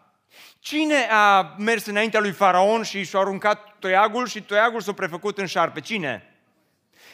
[0.59, 5.45] Cine a mers înaintea lui Faraon și și-a aruncat toiagul și toiagul s-a prefăcut în
[5.45, 5.79] șarpe?
[5.79, 6.35] Cine?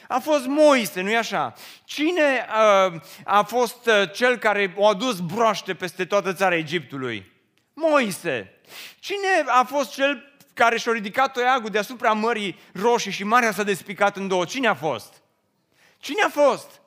[0.08, 1.52] A fost Moise, nu-i așa?
[1.84, 7.32] Cine uh, a fost uh, cel care a adus broaște peste toată țara Egiptului?
[7.72, 8.60] Moise.
[8.98, 10.29] Cine a fost cel
[10.60, 14.44] care și-a ridicat toiagul deasupra Mării Roșii și Marea s-a despicat în două.
[14.44, 15.22] Cine a fost?
[15.98, 16.80] Cine a fost?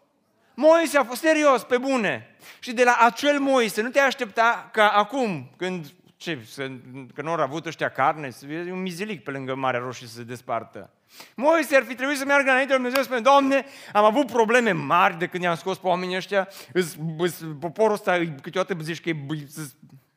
[0.53, 2.35] Moise a fost serios, pe bune.
[2.59, 5.85] Și de la acel Moise nu te aștepta ca acum, când
[6.17, 6.71] ce, să,
[7.13, 10.15] că nu au avut ăștia carne, să fie un mizilic pe lângă Marea Roșie să
[10.15, 10.89] se despartă.
[11.35, 14.71] Moise ar fi trebuit să meargă înainte de Dumnezeu și spune, Doamne, am avut probleme
[14.71, 19.09] mari de când i-am scos pe oamenii ăștia, îs, îs, poporul ăsta câteodată zici că
[19.09, 19.25] e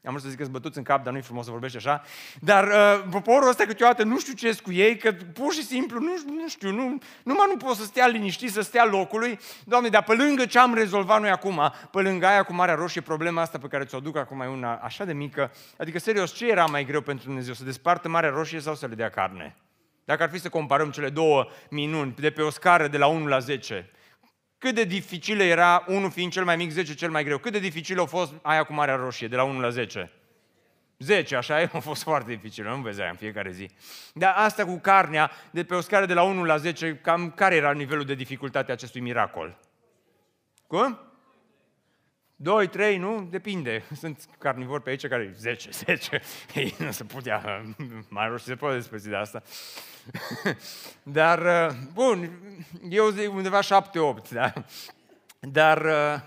[0.07, 2.03] am vrut să zic că bătuți în cap, dar nu-i frumos să vorbești așa.
[2.41, 6.13] Dar uh, poporul ăsta câteodată nu știu ce cu ei, că pur și simplu, nu,
[6.27, 9.39] nu știu, nu, numai nu pot să stea liniștit, să stea locului.
[9.65, 13.01] Doamne, dar pe lângă ce am rezolvat noi acum, pe lângă aia cu Marea Roșie,
[13.01, 15.53] problema asta pe care ți-o duc acum e una așa de mică.
[15.79, 17.55] Adică, serios, ce era mai greu pentru Dumnezeu?
[17.55, 19.57] Să despartă Marea Roșie sau să le dea carne?
[20.05, 23.27] Dacă ar fi să comparăm cele două minuni de pe o scară de la 1
[23.27, 23.91] la 10,
[24.59, 27.39] cât de dificilă era, unul fiind cel mai mic, 10 cel mai greu.
[27.39, 30.13] Cât de dificilă a fost aia cu Marea Roșie, de la 1 la 10?
[30.99, 33.71] 10, așa e, a fost foarte dificil, nu vezi aia în fiecare zi.
[34.15, 37.55] Dar asta cu carnea, de pe o scară de la 1 la 10, cam care
[37.55, 39.59] era nivelul de dificultate a acestui miracol?
[40.67, 41.06] Cum?
[42.37, 43.27] 2, 3, nu?
[43.31, 43.83] Depinde.
[44.01, 46.21] Sunt carnivori pe aici care 10, 10.
[46.55, 47.63] Ei, nu se putea,
[48.09, 49.43] mai roșu se poate despărți de asta.
[51.03, 52.31] Dar, uh, bun,
[52.89, 53.65] eu zic undeva 7-8,
[54.31, 54.53] da?
[55.41, 56.21] Dar uh,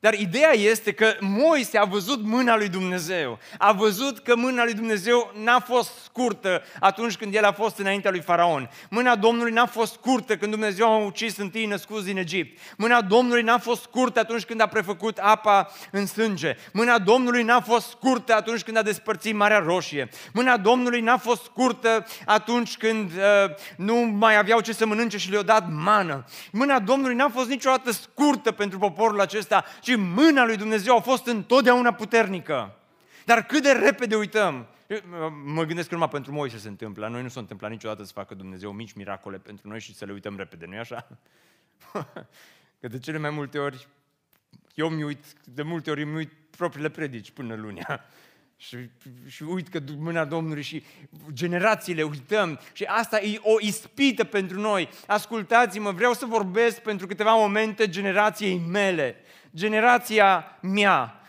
[0.00, 3.38] dar ideea este că Moise a văzut mâna lui Dumnezeu.
[3.58, 8.10] A văzut că mâna lui Dumnezeu n-a fost scurtă atunci când el a fost înaintea
[8.10, 8.70] lui Faraon.
[8.90, 12.58] Mâna Domnului n-a fost scurtă când Dumnezeu a ucis întâi născuți din Egipt.
[12.76, 16.56] Mâna Domnului n-a fost scurtă atunci când a prefăcut apa în sânge.
[16.72, 20.08] Mâna Domnului n-a fost scurtă atunci când a despărțit Marea Roșie.
[20.32, 25.30] Mâna Domnului n-a fost scurtă atunci când uh, nu mai aveau ce să mănânce și
[25.30, 26.24] le-a dat mană.
[26.52, 31.26] Mâna Domnului n-a fost niciodată scurtă pentru poporul acesta, ci mâna lui Dumnezeu a fost
[31.26, 32.74] întotdeauna puternică.
[33.24, 34.66] Dar cât de repede uităm.
[35.44, 37.04] Mă gândesc că numai pentru Moise se întâmplă.
[37.06, 40.04] La noi nu s-a întâmplat niciodată să facă Dumnezeu mici miracole pentru noi și să
[40.04, 41.08] le uităm repede, nu-i așa?
[42.80, 43.86] Că de cele mai multe ori,
[44.74, 48.04] eu mi uit, de multe ori mi uit propriile predici până lunea.
[48.56, 48.76] Și,
[49.28, 50.82] și uit că mâna Domnului și
[51.32, 54.88] generațiile uităm și asta e o ispită pentru noi.
[55.06, 59.16] Ascultați-mă, vreau să vorbesc pentru câteva momente generației mele
[59.54, 61.20] generația mea,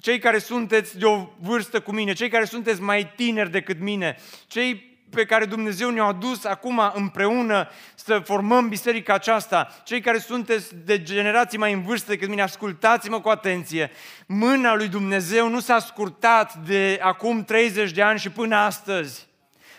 [0.00, 4.16] cei care sunteți de o vârstă cu mine, cei care sunteți mai tineri decât mine,
[4.46, 10.74] cei pe care Dumnezeu ne-a adus acum împreună să formăm biserica aceasta, cei care sunteți
[10.84, 13.90] de generații mai în vârstă decât mine, ascultați-mă cu atenție.
[14.26, 19.28] Mâna lui Dumnezeu nu s-a scurtat de acum 30 de ani și până astăzi.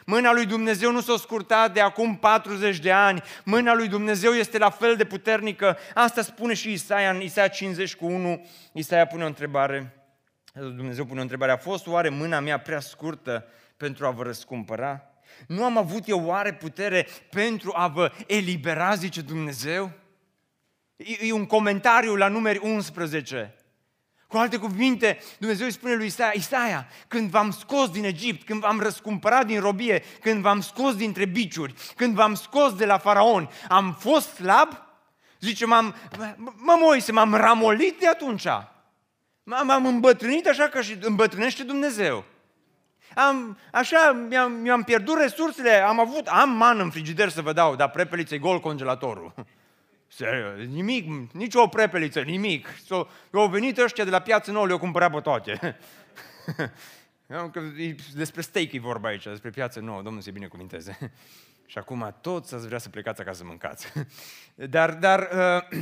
[0.05, 3.21] Mâna lui Dumnezeu nu s-a scurtat de acum 40 de ani.
[3.45, 5.77] Mâna lui Dumnezeu este la fel de puternică.
[5.93, 8.47] Asta spune și Isaia în Isaia 50 cu 1.
[8.73, 9.95] Isaia pune o întrebare.
[10.53, 11.51] Dumnezeu pune o întrebare.
[11.51, 13.45] A fost oare mâna mea prea scurtă
[13.77, 15.05] pentru a vă răscumpăra?
[15.47, 19.91] Nu am avut eu oare putere pentru a vă elibera, zice Dumnezeu?
[21.21, 23.55] E un comentariu la numeri 11.
[24.31, 28.61] Cu alte cuvinte, Dumnezeu îi spune lui Isaia, Isaia, când v-am scos din Egipt, când
[28.61, 33.49] v-am răscumpărat din robie, când v-am scos dintre biciuri, când v-am scos de la faraon,
[33.67, 34.69] am fost slab?
[35.39, 35.95] Zice, m-am,
[36.57, 38.47] mă, Moise, m-am ramolit de atunci.
[39.43, 42.23] M-am îmbătrânit așa ca și îmbătrânește Dumnezeu.
[43.15, 47.75] Am, așa, mi-am, mi-am pierdut resursele, am avut, am man în frigider să vă dau,
[47.75, 49.33] dar prepeliță gol congelatorul.
[50.13, 52.67] Serios, nimic, nici o prepeliță, nimic.
[52.86, 55.78] So, au venit ăștia de la piață nouă, le-au cumpărat pe toate.
[58.13, 60.97] despre steak e vorba aici, despre piață nouă, Domnul se binecuvinteze.
[61.65, 63.88] Și acum toți ați vrea să plecați acasă să mâncați.
[64.76, 65.30] Dar, dar
[65.71, 65.80] uh,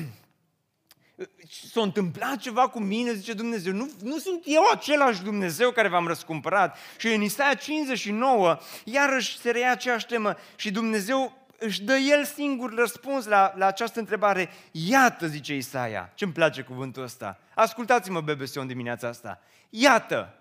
[1.72, 6.08] s-a întâmplat ceva cu mine, zice Dumnezeu, nu, nu sunt eu același Dumnezeu care v-am
[6.08, 6.78] răscumpărat.
[6.98, 12.74] Și în Isaia 59, iarăși se reia aceeași temă și Dumnezeu își dă el singur
[12.74, 14.50] răspuns la, la această întrebare.
[14.72, 17.40] Iată, zice Isaia, ce-mi place cuvântul ăsta.
[17.56, 19.42] Ascultați-mă, BBC, în dimineața asta.
[19.70, 20.34] Iată,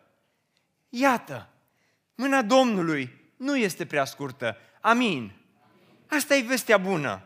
[0.88, 1.48] iată,
[2.14, 4.56] mâna Domnului nu este prea scurtă.
[4.80, 5.32] Amin.
[6.08, 7.22] Asta e vestea bună.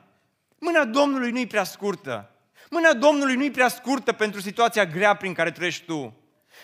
[0.58, 2.30] Mâna Domnului nu e prea scurtă.
[2.70, 6.16] Mâna Domnului nu e prea scurtă pentru situația grea prin care treci tu.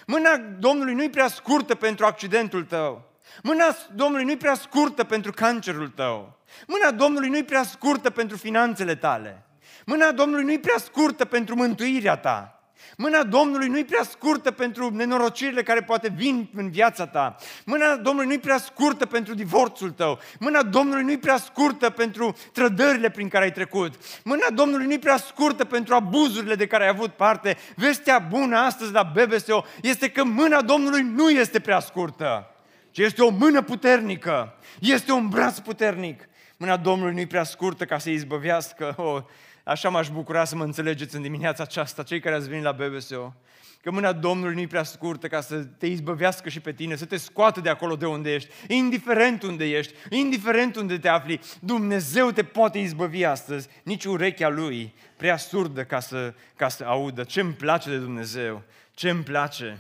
[0.07, 3.08] Mâna Domnului nu e prea scurtă pentru accidentul tău.
[3.43, 6.39] Mâna Domnului nu e prea scurtă pentru cancerul tău.
[6.67, 9.43] Mâna Domnului nu e prea scurtă pentru finanțele tale.
[9.87, 12.59] Mâna Domnului nu e prea scurtă pentru mântuirea ta.
[12.97, 17.37] Mâna Domnului nu e prea scurtă pentru nenorocirile care poate vin în viața ta.
[17.65, 20.19] Mâna Domnului nu e prea scurtă pentru divorțul tău.
[20.39, 23.95] Mâna Domnului nu e prea scurtă pentru trădările prin care ai trecut.
[24.25, 27.57] Mâna Domnului nu e prea scurtă pentru abuzurile de care ai avut parte.
[27.77, 32.51] Vestea bună astăzi la BBSO este că mâna Domnului nu este prea scurtă,
[32.99, 34.55] ci este o mână puternică.
[34.81, 36.29] Este un braț puternic.
[36.57, 38.95] Mâna Domnului nu-i prea scurtă ca să izbăvească.
[38.97, 39.23] Oh,
[39.65, 43.35] așa m-aș bucura să mă înțelegeți în dimineața aceasta, cei care ați venit la BBSO
[43.83, 47.17] că mâna Domnului nu-i prea scurtă ca să te izbăvească și pe tine, să te
[47.17, 52.43] scoată de acolo de unde ești, indiferent unde ești, indiferent unde te afli, Dumnezeu te
[52.43, 57.25] poate izbăvi astăzi, nici urechea Lui prea surdă ca să, ca să audă.
[57.25, 58.63] Ce îmi place de Dumnezeu,
[58.95, 59.79] ce îmi place.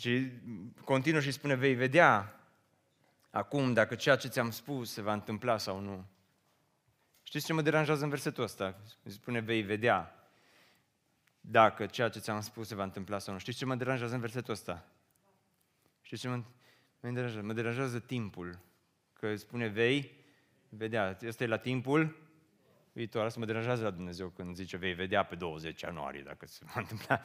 [0.00, 0.30] Și
[0.84, 2.40] continuă și spune, vei vedea
[3.30, 6.04] acum dacă ceea ce ți-am spus se va întâmpla sau nu.
[7.22, 8.80] Știți ce mă deranjează în versetul ăsta?
[9.06, 10.14] Spune, vei vedea
[11.40, 13.38] dacă ceea ce ți-am spus se va întâmpla sau nu.
[13.38, 14.86] Știți ce mă deranjează în versetul ăsta?
[16.02, 16.42] Știți ce mă,
[17.00, 17.46] mă deranjează?
[17.46, 18.58] Mă deranjează timpul.
[19.12, 20.12] Că spune vei
[20.68, 21.18] vedea.
[21.26, 22.16] Asta e la timpul
[22.92, 23.24] viitor.
[23.24, 26.80] Asta mă deranjează la Dumnezeu când zice vei vedea pe 20 ianuarie dacă se va
[26.80, 27.20] întâmpla.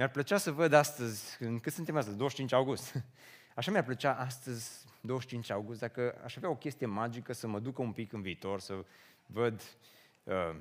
[0.00, 2.16] Mi-ar plăcea să văd astăzi, cât suntem astăzi?
[2.16, 2.94] 25 august.
[3.56, 4.70] Așa mi-ar plăcea astăzi,
[5.00, 8.60] 25 august, dacă aș avea o chestie magică să mă ducă un pic în viitor,
[8.60, 8.84] să
[9.26, 9.62] văd,
[10.22, 10.54] uh,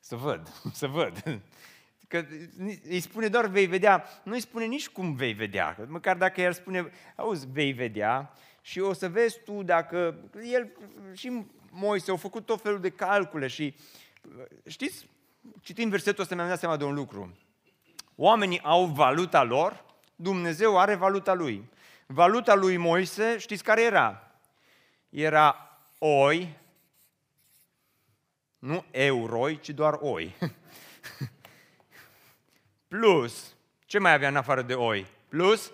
[0.00, 0.48] să văd,
[0.80, 1.22] să văd
[2.08, 2.24] Că
[2.88, 5.76] îi spune doar vei vedea, nu îi spune nici cum vei vedea.
[5.86, 10.18] Măcar dacă el spune, auzi, vei vedea și o să vezi tu dacă...
[10.50, 10.70] El
[11.12, 13.76] și Moise au făcut tot felul de calcule și
[14.66, 15.08] știți,
[15.60, 17.36] citind versetul ăsta mi-am dat seama de un lucru.
[18.16, 19.84] Oamenii au valuta lor,
[20.16, 21.70] Dumnezeu are valuta lui.
[22.06, 24.30] Valuta lui Moise, știți care era?
[25.08, 26.58] Era oi,
[28.58, 30.36] nu euroi, ci doar oi.
[32.88, 33.54] plus,
[33.86, 35.06] ce mai avea în afară de oi?
[35.28, 35.72] Plus,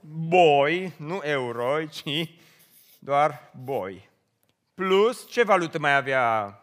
[0.00, 2.30] boi, nu euro, ci
[2.98, 4.08] doar boi.
[4.74, 6.58] Plus, ce valută mai avea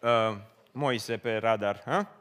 [0.00, 0.36] uh,
[0.72, 1.82] Moise pe radar?
[1.84, 2.15] Ha?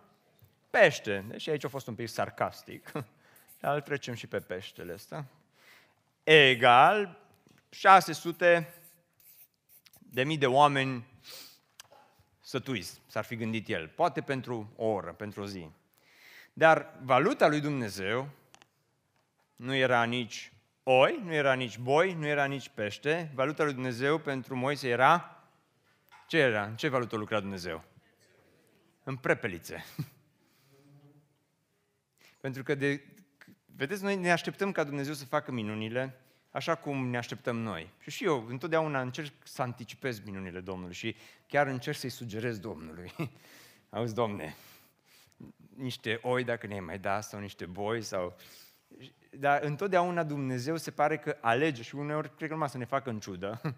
[0.80, 1.26] Pește.
[1.28, 2.92] Deci aici a fost un pic sarcastic.
[3.60, 5.26] Dar trecem și pe peștele ăsta.
[6.24, 7.18] Egal
[7.70, 8.74] 600
[10.00, 11.08] de mii de oameni
[12.42, 15.70] sătuiți, s-ar fi gândit el, poate pentru o oră, pentru o zi.
[16.54, 18.30] Dar valuta lui Dumnezeu
[19.56, 20.52] nu era nici
[20.84, 23.32] oi, nu era nici boi, nu era nici pește.
[23.34, 25.44] Valuta lui Dumnezeu pentru Moise era...
[26.28, 26.64] Ce era?
[26.66, 27.84] În ce valută lucra Dumnezeu?
[29.04, 29.86] În prepelițe.
[32.46, 33.02] pentru că, de,
[33.66, 36.22] vedeți, noi ne așteptăm ca Dumnezeu să facă minunile,
[36.52, 37.92] așa cum ne așteptăm noi.
[38.00, 41.16] Și și eu întotdeauna încerc să anticipez minunile Domnului și
[41.48, 43.14] chiar încerc să-i sugerez Domnului.
[43.90, 44.56] Auzi, Domne,
[45.76, 48.36] niște oi dacă ne-ai mai da sau niște boi sau...
[49.30, 53.10] Dar întotdeauna Dumnezeu se pare că alege și uneori cred că numai să ne facă
[53.10, 53.62] în ciudă,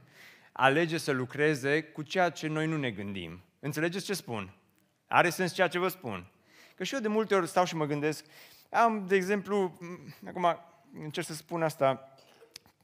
[0.51, 3.41] alege să lucreze cu ceea ce noi nu ne gândim.
[3.59, 4.53] Înțelegeți ce spun?
[5.07, 6.31] Are sens ceea ce vă spun.
[6.77, 8.25] Că și eu de multe ori stau și mă gândesc,
[8.69, 9.77] am, de exemplu,
[10.27, 10.59] acum
[11.03, 12.13] încerc să spun asta,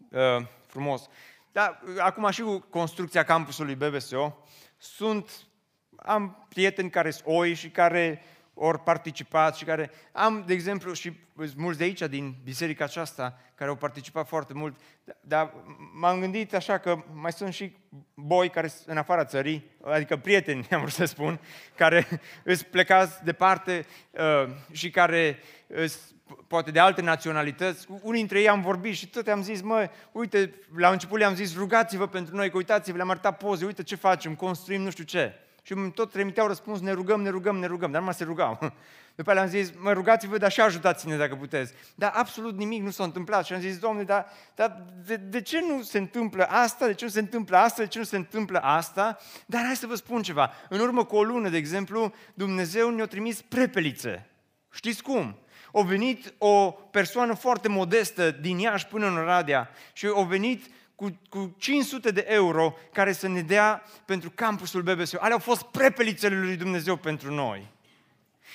[0.09, 1.09] uh, frumos.
[1.51, 4.37] Dar uh, acum și cu construcția campusului BBSO,
[4.77, 5.47] sunt,
[5.95, 8.21] am prieteni care sunt oi și care
[8.53, 11.13] ori participat și care am, de exemplu, și
[11.55, 14.75] mulți de aici din biserica aceasta care au participat foarte mult,
[15.21, 15.53] dar
[15.93, 17.75] m-am gândit așa că mai sunt și
[18.13, 21.39] boi care sunt în afara țării, adică prieteni, am vrut să spun,
[21.75, 22.07] care
[22.43, 26.13] îți plecați departe uh, și care îți
[26.47, 30.53] poate de alte naționalități, unii dintre ei am vorbit și tot am zis, mă, uite,
[30.75, 34.35] la început le-am zis, rugați-vă pentru noi, că uitați-vă, le-am arătat poze, uite ce facem,
[34.35, 35.33] construim nu știu ce.
[35.65, 38.57] Și tot trimiteau răspuns, ne rugăm, ne rugăm, ne rugăm, dar nu mai se rugau.
[39.15, 41.73] După aceea le-am zis, mă rugați-vă, dar și ajutați-ne dacă puteți.
[41.95, 43.45] Dar absolut nimic nu s-a întâmplat.
[43.45, 46.85] Și am zis, Doamne, dar, dar de, de, ce nu se întâmplă asta?
[46.85, 47.81] De ce nu se întâmplă asta?
[47.81, 49.17] De ce nu se întâmplă asta?
[49.45, 50.51] Dar hai să vă spun ceva.
[50.69, 54.29] În urmă cu o lună, de exemplu, Dumnezeu ne-a trimis prepelițe.
[54.71, 55.37] Știți cum?
[55.73, 60.65] a venit o persoană foarte modestă din Iași până în Oradea și a venit
[60.95, 65.17] cu, cu 500 de euro care să ne dea pentru campusul BBSU.
[65.19, 67.72] Alea au fost prepelițele lui Dumnezeu pentru noi.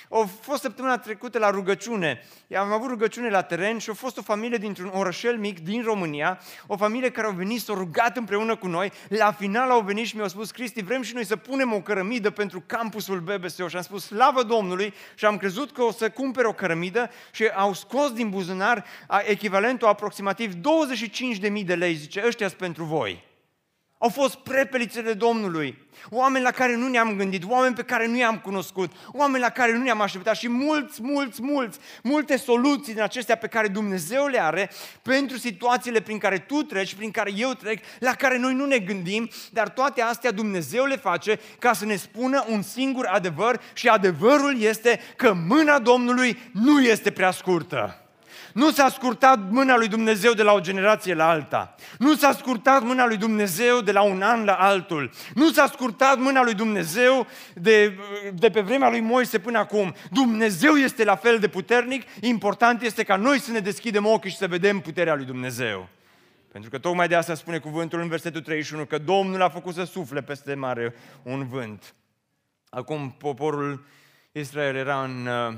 [0.09, 2.25] Au fost săptămâna trecută la rugăciune.
[2.57, 6.39] Am avut rugăciune la teren și a fost o familie dintr-un orășel mic din România,
[6.67, 8.91] o familie care au venit, s-au rugat împreună cu noi.
[9.07, 12.29] La final au venit și mi-au spus, Cristi, vrem și noi să punem o cărămidă
[12.29, 13.67] pentru campusul BBSO.
[13.67, 17.47] Și am spus, slavă Domnului și am crezut că o să cumpere o cărămidă și
[17.47, 18.85] au scos din buzunar
[19.25, 21.93] echivalentul aproximativ 25.000 de lei.
[21.93, 23.27] Zice, ăștia sunt pentru voi.
[24.01, 25.77] Au fost prepelițele Domnului,
[26.09, 29.73] oameni la care nu ne-am gândit, oameni pe care nu i-am cunoscut, oameni la care
[29.73, 34.41] nu ne-am așteptat și mulți, mulți, mulți, multe soluții din acestea pe care Dumnezeu le
[34.41, 34.71] are
[35.01, 38.77] pentru situațiile prin care tu treci, prin care eu trec, la care noi nu ne
[38.77, 43.87] gândim, dar toate astea Dumnezeu le face ca să ne spună un singur adevăr și
[43.87, 48.08] adevărul este că mâna Domnului nu este prea scurtă.
[48.53, 51.75] Nu s-a scurtat mâna lui Dumnezeu de la o generație la alta.
[51.97, 55.11] Nu s-a scurtat mâna lui Dumnezeu de la un an la altul.
[55.33, 57.97] Nu s-a scurtat mâna lui Dumnezeu de,
[58.33, 59.95] de pe vremea lui Moise până acum.
[60.11, 62.03] Dumnezeu este la fel de puternic.
[62.21, 65.89] Important este ca noi să ne deschidem ochii și să vedem puterea lui Dumnezeu.
[66.51, 69.83] Pentru că tocmai de asta spune cuvântul în versetul 31, că Domnul a făcut să
[69.83, 70.93] sufle peste mare
[71.23, 71.95] un vânt.
[72.69, 73.85] Acum poporul
[74.31, 75.53] Israel era în, uh,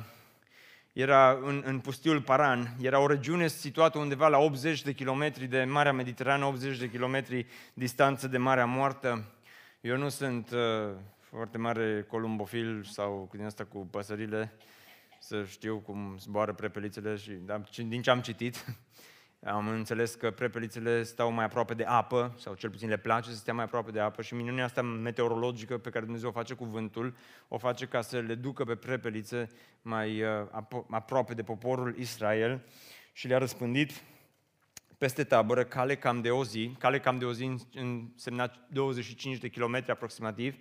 [0.94, 5.64] era în, în pustiul Paran, era o regiune situată undeva la 80 de kilometri de
[5.64, 9.32] Marea Mediterană, 80 de kilometri distanță de Marea Moartă.
[9.82, 10.60] Eu nu sunt uh,
[11.20, 14.54] foarte mare columbofil sau din asta cu păsările,
[15.20, 18.66] să știu cum zboară prepelițele, și, dar din ce am citit,
[19.46, 23.36] am înțeles că prepelițele stau mai aproape de apă, sau cel puțin le place să
[23.36, 26.66] stea mai aproape de apă și minunea asta meteorologică pe care Dumnezeu o face cu
[26.66, 27.16] vântul,
[27.48, 29.50] o face ca să le ducă pe prepelițe
[29.82, 30.30] mai uh,
[30.90, 32.66] aproape de poporul Israel
[33.14, 34.04] și le-a răspândit
[34.98, 39.50] peste tabără cale cam de o zi, cale cam de o zi însemna 25 de
[39.50, 40.56] kilometri aproximativ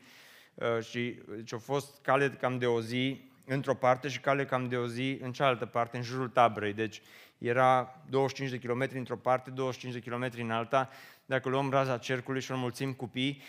[0.55, 4.68] uh, și deci a fost cale cam de o zi într-o parte și cale cam
[4.68, 6.72] de o zi în cealaltă parte, în jurul taberei.
[6.72, 7.03] Deci
[7.41, 10.88] era 25 de kilometri într-o parte, 25 de kilometri în alta.
[11.26, 13.43] Dacă luăm raza cercului și o înmulțim cu pi,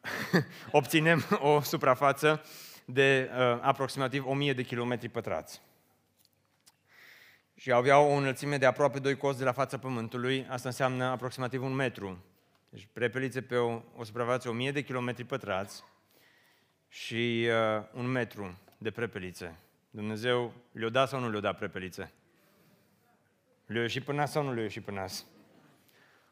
[0.72, 2.42] obținem o suprafață
[2.84, 5.60] de uh, aproximativ 1000 de kilometri pătrați.
[7.54, 11.62] Și aveau o înălțime de aproape 2 cozi de la fața pământului, asta înseamnă aproximativ
[11.62, 12.24] un metru.
[12.68, 15.84] Deci prepelițe pe o, o suprafață 1000 de kilometri pătrați
[16.88, 19.58] și uh, un metru de prepelițe.
[19.90, 22.12] Dumnezeu le-o dat sau nu le-o dat prepelițe?
[23.72, 25.24] Le-a ieșit până nas sau nu le-a ieșit până nas?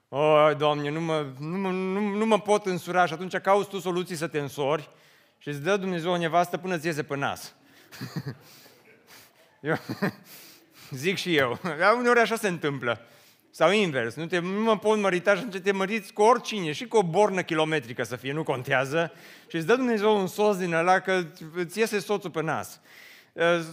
[0.09, 3.79] O, Doamne, nu mă, nu, mă, nu, nu mă pot însura și atunci cauți tu
[3.79, 4.91] soluții să te însori
[5.39, 7.55] și îți dă Dumnezeu o nevastă până îți iese pe nas.
[9.61, 9.77] eu,
[10.91, 11.59] zic și eu.
[11.99, 13.01] Uneori așa se întâmplă.
[13.51, 16.87] Sau invers, nu, te, nu mă pot mărita și atunci te măriți cu oricine, și
[16.87, 19.13] cu o bornă kilometrică să fie, nu contează,
[19.49, 21.23] și îți dă Dumnezeu un soț din ăla că
[21.55, 22.81] îți iese soțul pe nas.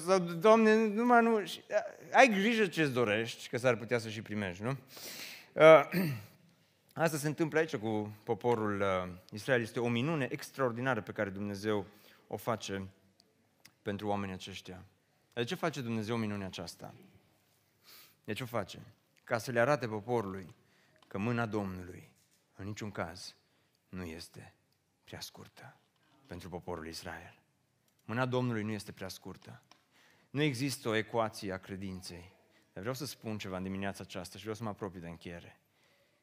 [0.08, 1.44] Sau, Doamne, numai nu...
[2.16, 4.78] Ai grijă ce-ți dorești, că s-ar putea să și primești, nu?
[6.94, 8.84] Asta se întâmplă aici cu poporul
[9.32, 9.62] Israel.
[9.62, 11.86] Este o minune extraordinară pe care Dumnezeu
[12.28, 12.88] o face
[13.82, 14.86] pentru oamenii aceștia.
[15.34, 16.94] De ce face Dumnezeu minunea aceasta?
[18.24, 18.80] De ce o face?
[19.24, 20.56] Ca să le arate poporului
[21.08, 22.12] că mâna Domnului,
[22.56, 23.36] în niciun caz,
[23.90, 24.54] nu este
[25.04, 25.78] prea scurtă
[26.26, 27.40] pentru poporul Israel.
[28.06, 29.62] Mâna Domnului nu este prea scurtă.
[30.36, 32.34] Nu există o ecuație a credinței.
[32.74, 35.60] Dar vreau să spun ceva în dimineața aceasta și vreau să mă apropii de încheiere.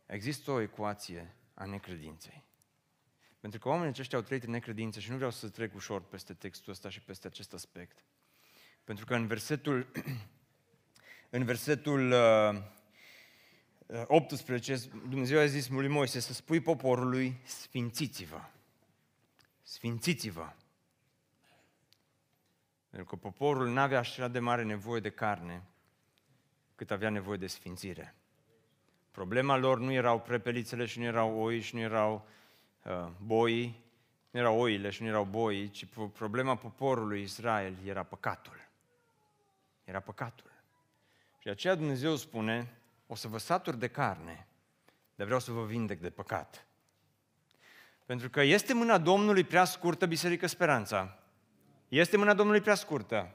[0.07, 2.45] Există o ecuație a necredinței.
[3.41, 6.35] Pentru că oamenii aceștia au trăit în necredință și nu vreau să trec ușor peste
[6.35, 8.05] textul ăsta și peste acest aspect.
[8.85, 9.93] Pentru că în versetul,
[11.37, 12.15] în versetul
[14.07, 18.41] 18, uh, Dumnezeu a zis lui Moise să spui poporului, sfințiți-vă.
[19.63, 20.53] Sfințiți-vă.
[22.93, 25.63] Pentru că poporul nu avea așa de mare nevoie de carne,
[26.75, 28.15] cât avea nevoie de sfințire.
[29.11, 32.29] Problema lor nu erau prepelițele și nu erau oi și nu erau
[32.85, 33.83] uh, boi,
[34.31, 38.69] nu erau oile și nu erau boi, ci problema poporului Israel era păcatul.
[39.85, 40.51] Era păcatul.
[41.39, 44.47] Și aceea Dumnezeu spune, o să vă satur de carne,
[45.15, 46.67] dar vreau să vă vindec de păcat.
[48.05, 51.22] Pentru că este mâna Domnului prea scurtă, Biserică Speranța.
[51.93, 53.35] Este mâna Domnului prea scurtă.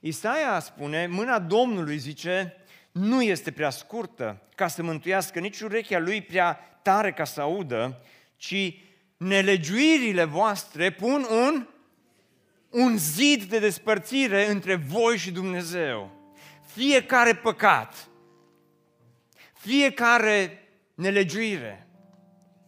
[0.00, 2.56] Isaia spune, mâna Domnului, zice,
[2.92, 8.02] nu este prea scurtă ca să mântuiască nici urechea lui prea tare ca să audă,
[8.36, 8.74] ci
[9.16, 11.66] nelegiuirile voastre pun un,
[12.70, 16.10] un zid de despărțire între voi și Dumnezeu.
[16.66, 18.08] Fiecare păcat,
[19.52, 21.86] fiecare nelegiuire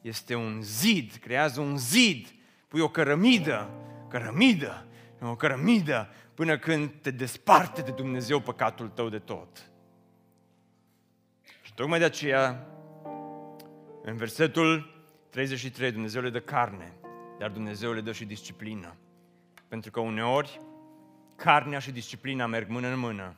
[0.00, 2.26] este un zid, creează un zid,
[2.68, 3.70] pui o cărămidă,
[4.08, 4.85] cărămidă
[5.30, 9.70] o cărămidă până când te desparte de Dumnezeu păcatul tău de tot.
[11.62, 12.66] Și tocmai de aceea,
[14.02, 14.94] în versetul
[15.30, 16.92] 33, Dumnezeu le dă carne,
[17.38, 18.96] dar Dumnezeu le dă și disciplină.
[19.68, 20.60] Pentru că uneori,
[21.36, 23.36] carnea și disciplina merg mână în mână.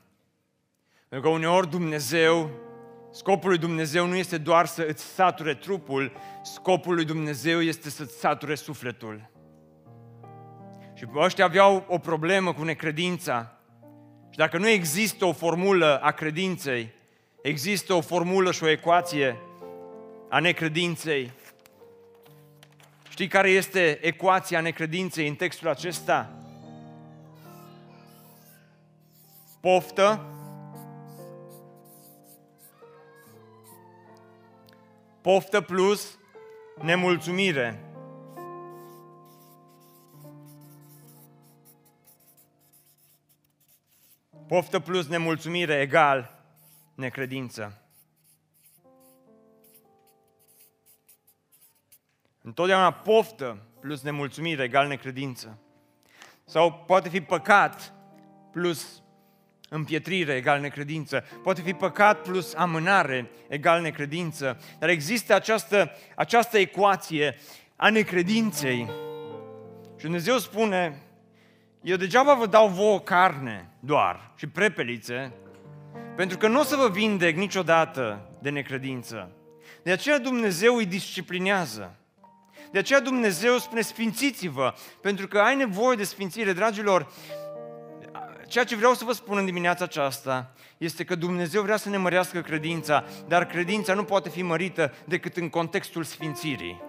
[1.08, 2.50] Pentru că uneori Dumnezeu,
[3.10, 6.12] scopul lui Dumnezeu nu este doar să îți sature trupul,
[6.42, 9.30] scopul lui Dumnezeu este să-ți sature sufletul.
[10.98, 13.52] Și ăștia aveau o problemă cu necredința.
[14.30, 16.92] Și dacă nu există o formulă a credinței,
[17.42, 19.36] există o formulă și o ecuație
[20.28, 21.32] a necredinței.
[23.08, 26.30] Știi care este ecuația necredinței în textul acesta?
[29.60, 30.26] Poftă
[35.20, 36.18] Poftă plus
[36.82, 37.87] nemulțumire
[44.48, 46.42] Poftă plus nemulțumire egal
[46.94, 47.82] necredință.
[52.42, 55.58] Întotdeauna poftă plus nemulțumire egal necredință.
[56.44, 57.92] Sau poate fi păcat
[58.52, 59.02] plus
[59.68, 61.24] împietrire egal necredință.
[61.42, 64.60] Poate fi păcat plus amânare egal necredință.
[64.78, 67.38] Dar există această, această ecuație
[67.76, 68.90] a necredinței.
[69.96, 71.02] Și Dumnezeu spune,
[71.82, 75.32] eu degeaba vă dau vouă carne doar și prepelițe,
[76.16, 79.30] pentru că nu o să vă vindec niciodată de necredință.
[79.82, 81.94] De aceea Dumnezeu îi disciplinează.
[82.72, 87.12] De aceea Dumnezeu spune, sfințiți-vă, pentru că ai nevoie de sfințire, dragilor.
[88.46, 91.96] Ceea ce vreau să vă spun în dimineața aceasta este că Dumnezeu vrea să ne
[91.96, 96.82] mărească credința, dar credința nu poate fi mărită decât în contextul sfințirii.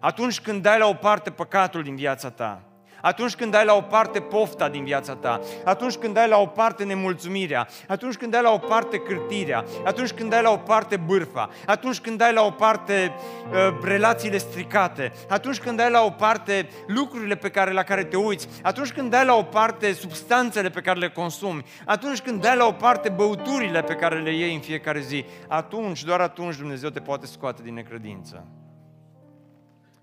[0.00, 2.62] Atunci când dai la o parte păcatul din viața ta,
[3.06, 6.46] atunci când dai la o parte pofta din viața ta, atunci când dai la o
[6.46, 10.96] parte nemulțumirea, atunci când dai la o parte cârtirea, atunci când dai la o parte
[10.96, 13.12] bârfa, atunci când dai la o parte
[13.50, 18.16] uh, relațiile stricate, atunci când dai la o parte lucrurile pe care, la care te
[18.16, 22.56] uiți, atunci când dai la o parte substanțele pe care le consumi, atunci când dai
[22.56, 26.90] la o parte băuturile pe care le iei în fiecare zi, atunci, doar atunci Dumnezeu
[26.90, 28.46] te poate scoate din necredință.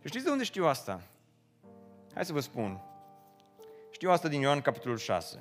[0.01, 1.01] Și știți de unde știu asta?
[2.13, 2.92] Hai să vă spun.
[4.03, 5.39] Știu asta din Ioan, capitolul 6.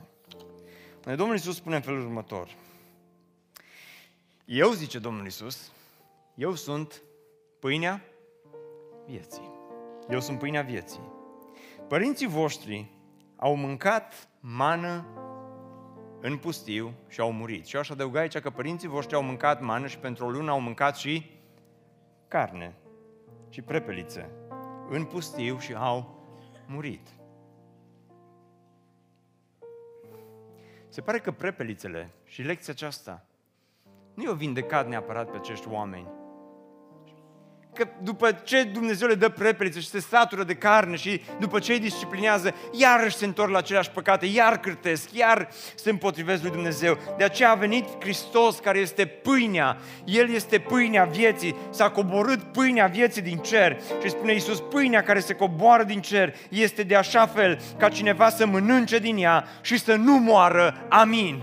[0.94, 2.56] Unde Domnul Iisus spune în felul următor.
[4.44, 5.72] Eu, zice Domnul Iisus,
[6.34, 7.02] eu sunt
[7.60, 8.02] pâinea
[9.06, 9.50] vieții.
[10.10, 11.12] Eu sunt pâinea vieții.
[11.88, 12.90] Părinții voștri
[13.36, 15.06] au mâncat mană
[16.20, 17.66] în pustiu și au murit.
[17.66, 20.50] Și eu aș adăuga aici că părinții voștri au mâncat mană și pentru o lună
[20.50, 21.30] au mâncat și
[22.28, 22.74] carne
[23.48, 24.30] și prepelițe
[24.88, 26.24] în pustiu și au
[26.66, 27.08] murit.
[30.92, 33.26] Se pare că prepelițele și lecția aceasta
[34.14, 36.08] nu i-au vindecat neapărat pe acești oameni,
[37.74, 41.72] că după ce Dumnezeu le dă prepeliță și se satură de carne și după ce
[41.72, 46.98] îi disciplinează, iarăși se întorc la aceleași păcate, iar cârtesc, iar se împotrivesc lui Dumnezeu.
[47.18, 52.86] De aceea a venit Hristos care este pâinea, El este pâinea vieții, s-a coborât pâinea
[52.86, 57.26] vieții din cer și spune Iisus, pâinea care se coboară din cer este de așa
[57.26, 60.86] fel ca cineva să mănânce din ea și să nu moară.
[60.88, 61.42] Amin.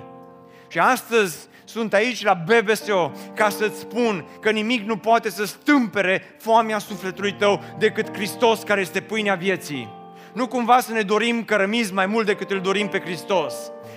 [0.68, 6.36] Și astăzi sunt aici la BBSO ca să-ți spun că nimic nu poate să stâmpere
[6.40, 9.90] foamea sufletului tău decât Hristos care este pâinea vieții.
[10.34, 13.54] Nu cumva să ne dorim cărămizi mai mult decât îl dorim pe Hristos.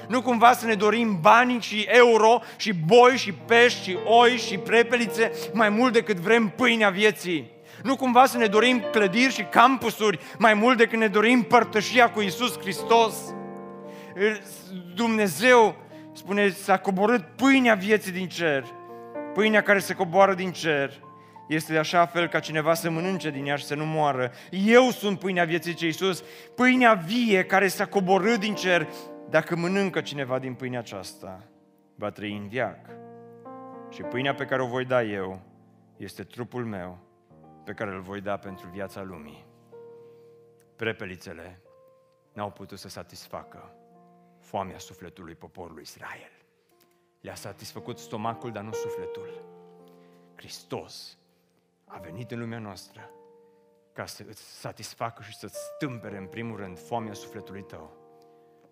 [0.08, 4.58] Nu cumva să ne dorim bani și euro și boi și pești și oi și
[4.58, 7.50] prepelițe mai mult decât vrem pâinea vieții.
[7.82, 12.20] Nu cumva să ne dorim clădiri și campusuri mai mult decât ne dorim părtășia cu
[12.20, 13.14] Isus Hristos.
[14.94, 15.76] Dumnezeu
[16.22, 18.64] spune, s-a coborât pâinea vieții din cer.
[19.34, 21.00] Pâinea care se coboară din cer
[21.48, 24.30] este de așa fel ca cineva să mănânce din ea și să nu moară.
[24.50, 28.88] Eu sunt pâinea vieții ce Iisus, pâinea vie care s-a coborât din cer.
[29.28, 31.42] Dacă mănâncă cineva din pâinea aceasta,
[31.94, 32.78] va trăi în viac.
[33.90, 35.40] Și pâinea pe care o voi da eu
[35.96, 36.98] este trupul meu
[37.64, 39.46] pe care îl voi da pentru viața lumii.
[40.76, 41.60] Prepelițele
[42.32, 43.76] n-au putut să satisfacă
[44.52, 46.32] foamea sufletului poporului Israel.
[47.20, 49.44] Le-a satisfăcut stomacul, dar nu sufletul.
[50.34, 51.18] Hristos
[51.84, 53.10] a venit în lumea noastră
[53.92, 57.96] ca să îți satisfacă și să-ți stâmpere în primul rând foamea sufletului tău.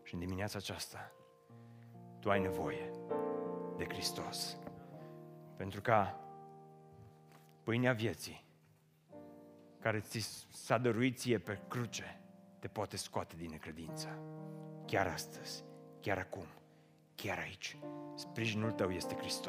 [0.03, 1.13] Și în dimineața aceasta
[2.19, 2.91] tu ai nevoie
[3.77, 4.59] de Hristos.
[5.57, 6.21] Pentru ca
[7.63, 8.45] pâinea vieții
[9.79, 12.21] care ți s-a dăruit ție pe cruce
[12.59, 14.09] te poate scoate din necredință.
[14.87, 15.69] Chiar astăzi
[16.01, 16.47] chiar acum,
[17.15, 17.77] chiar aici.
[18.15, 19.49] Sprijinul tău este Hristos.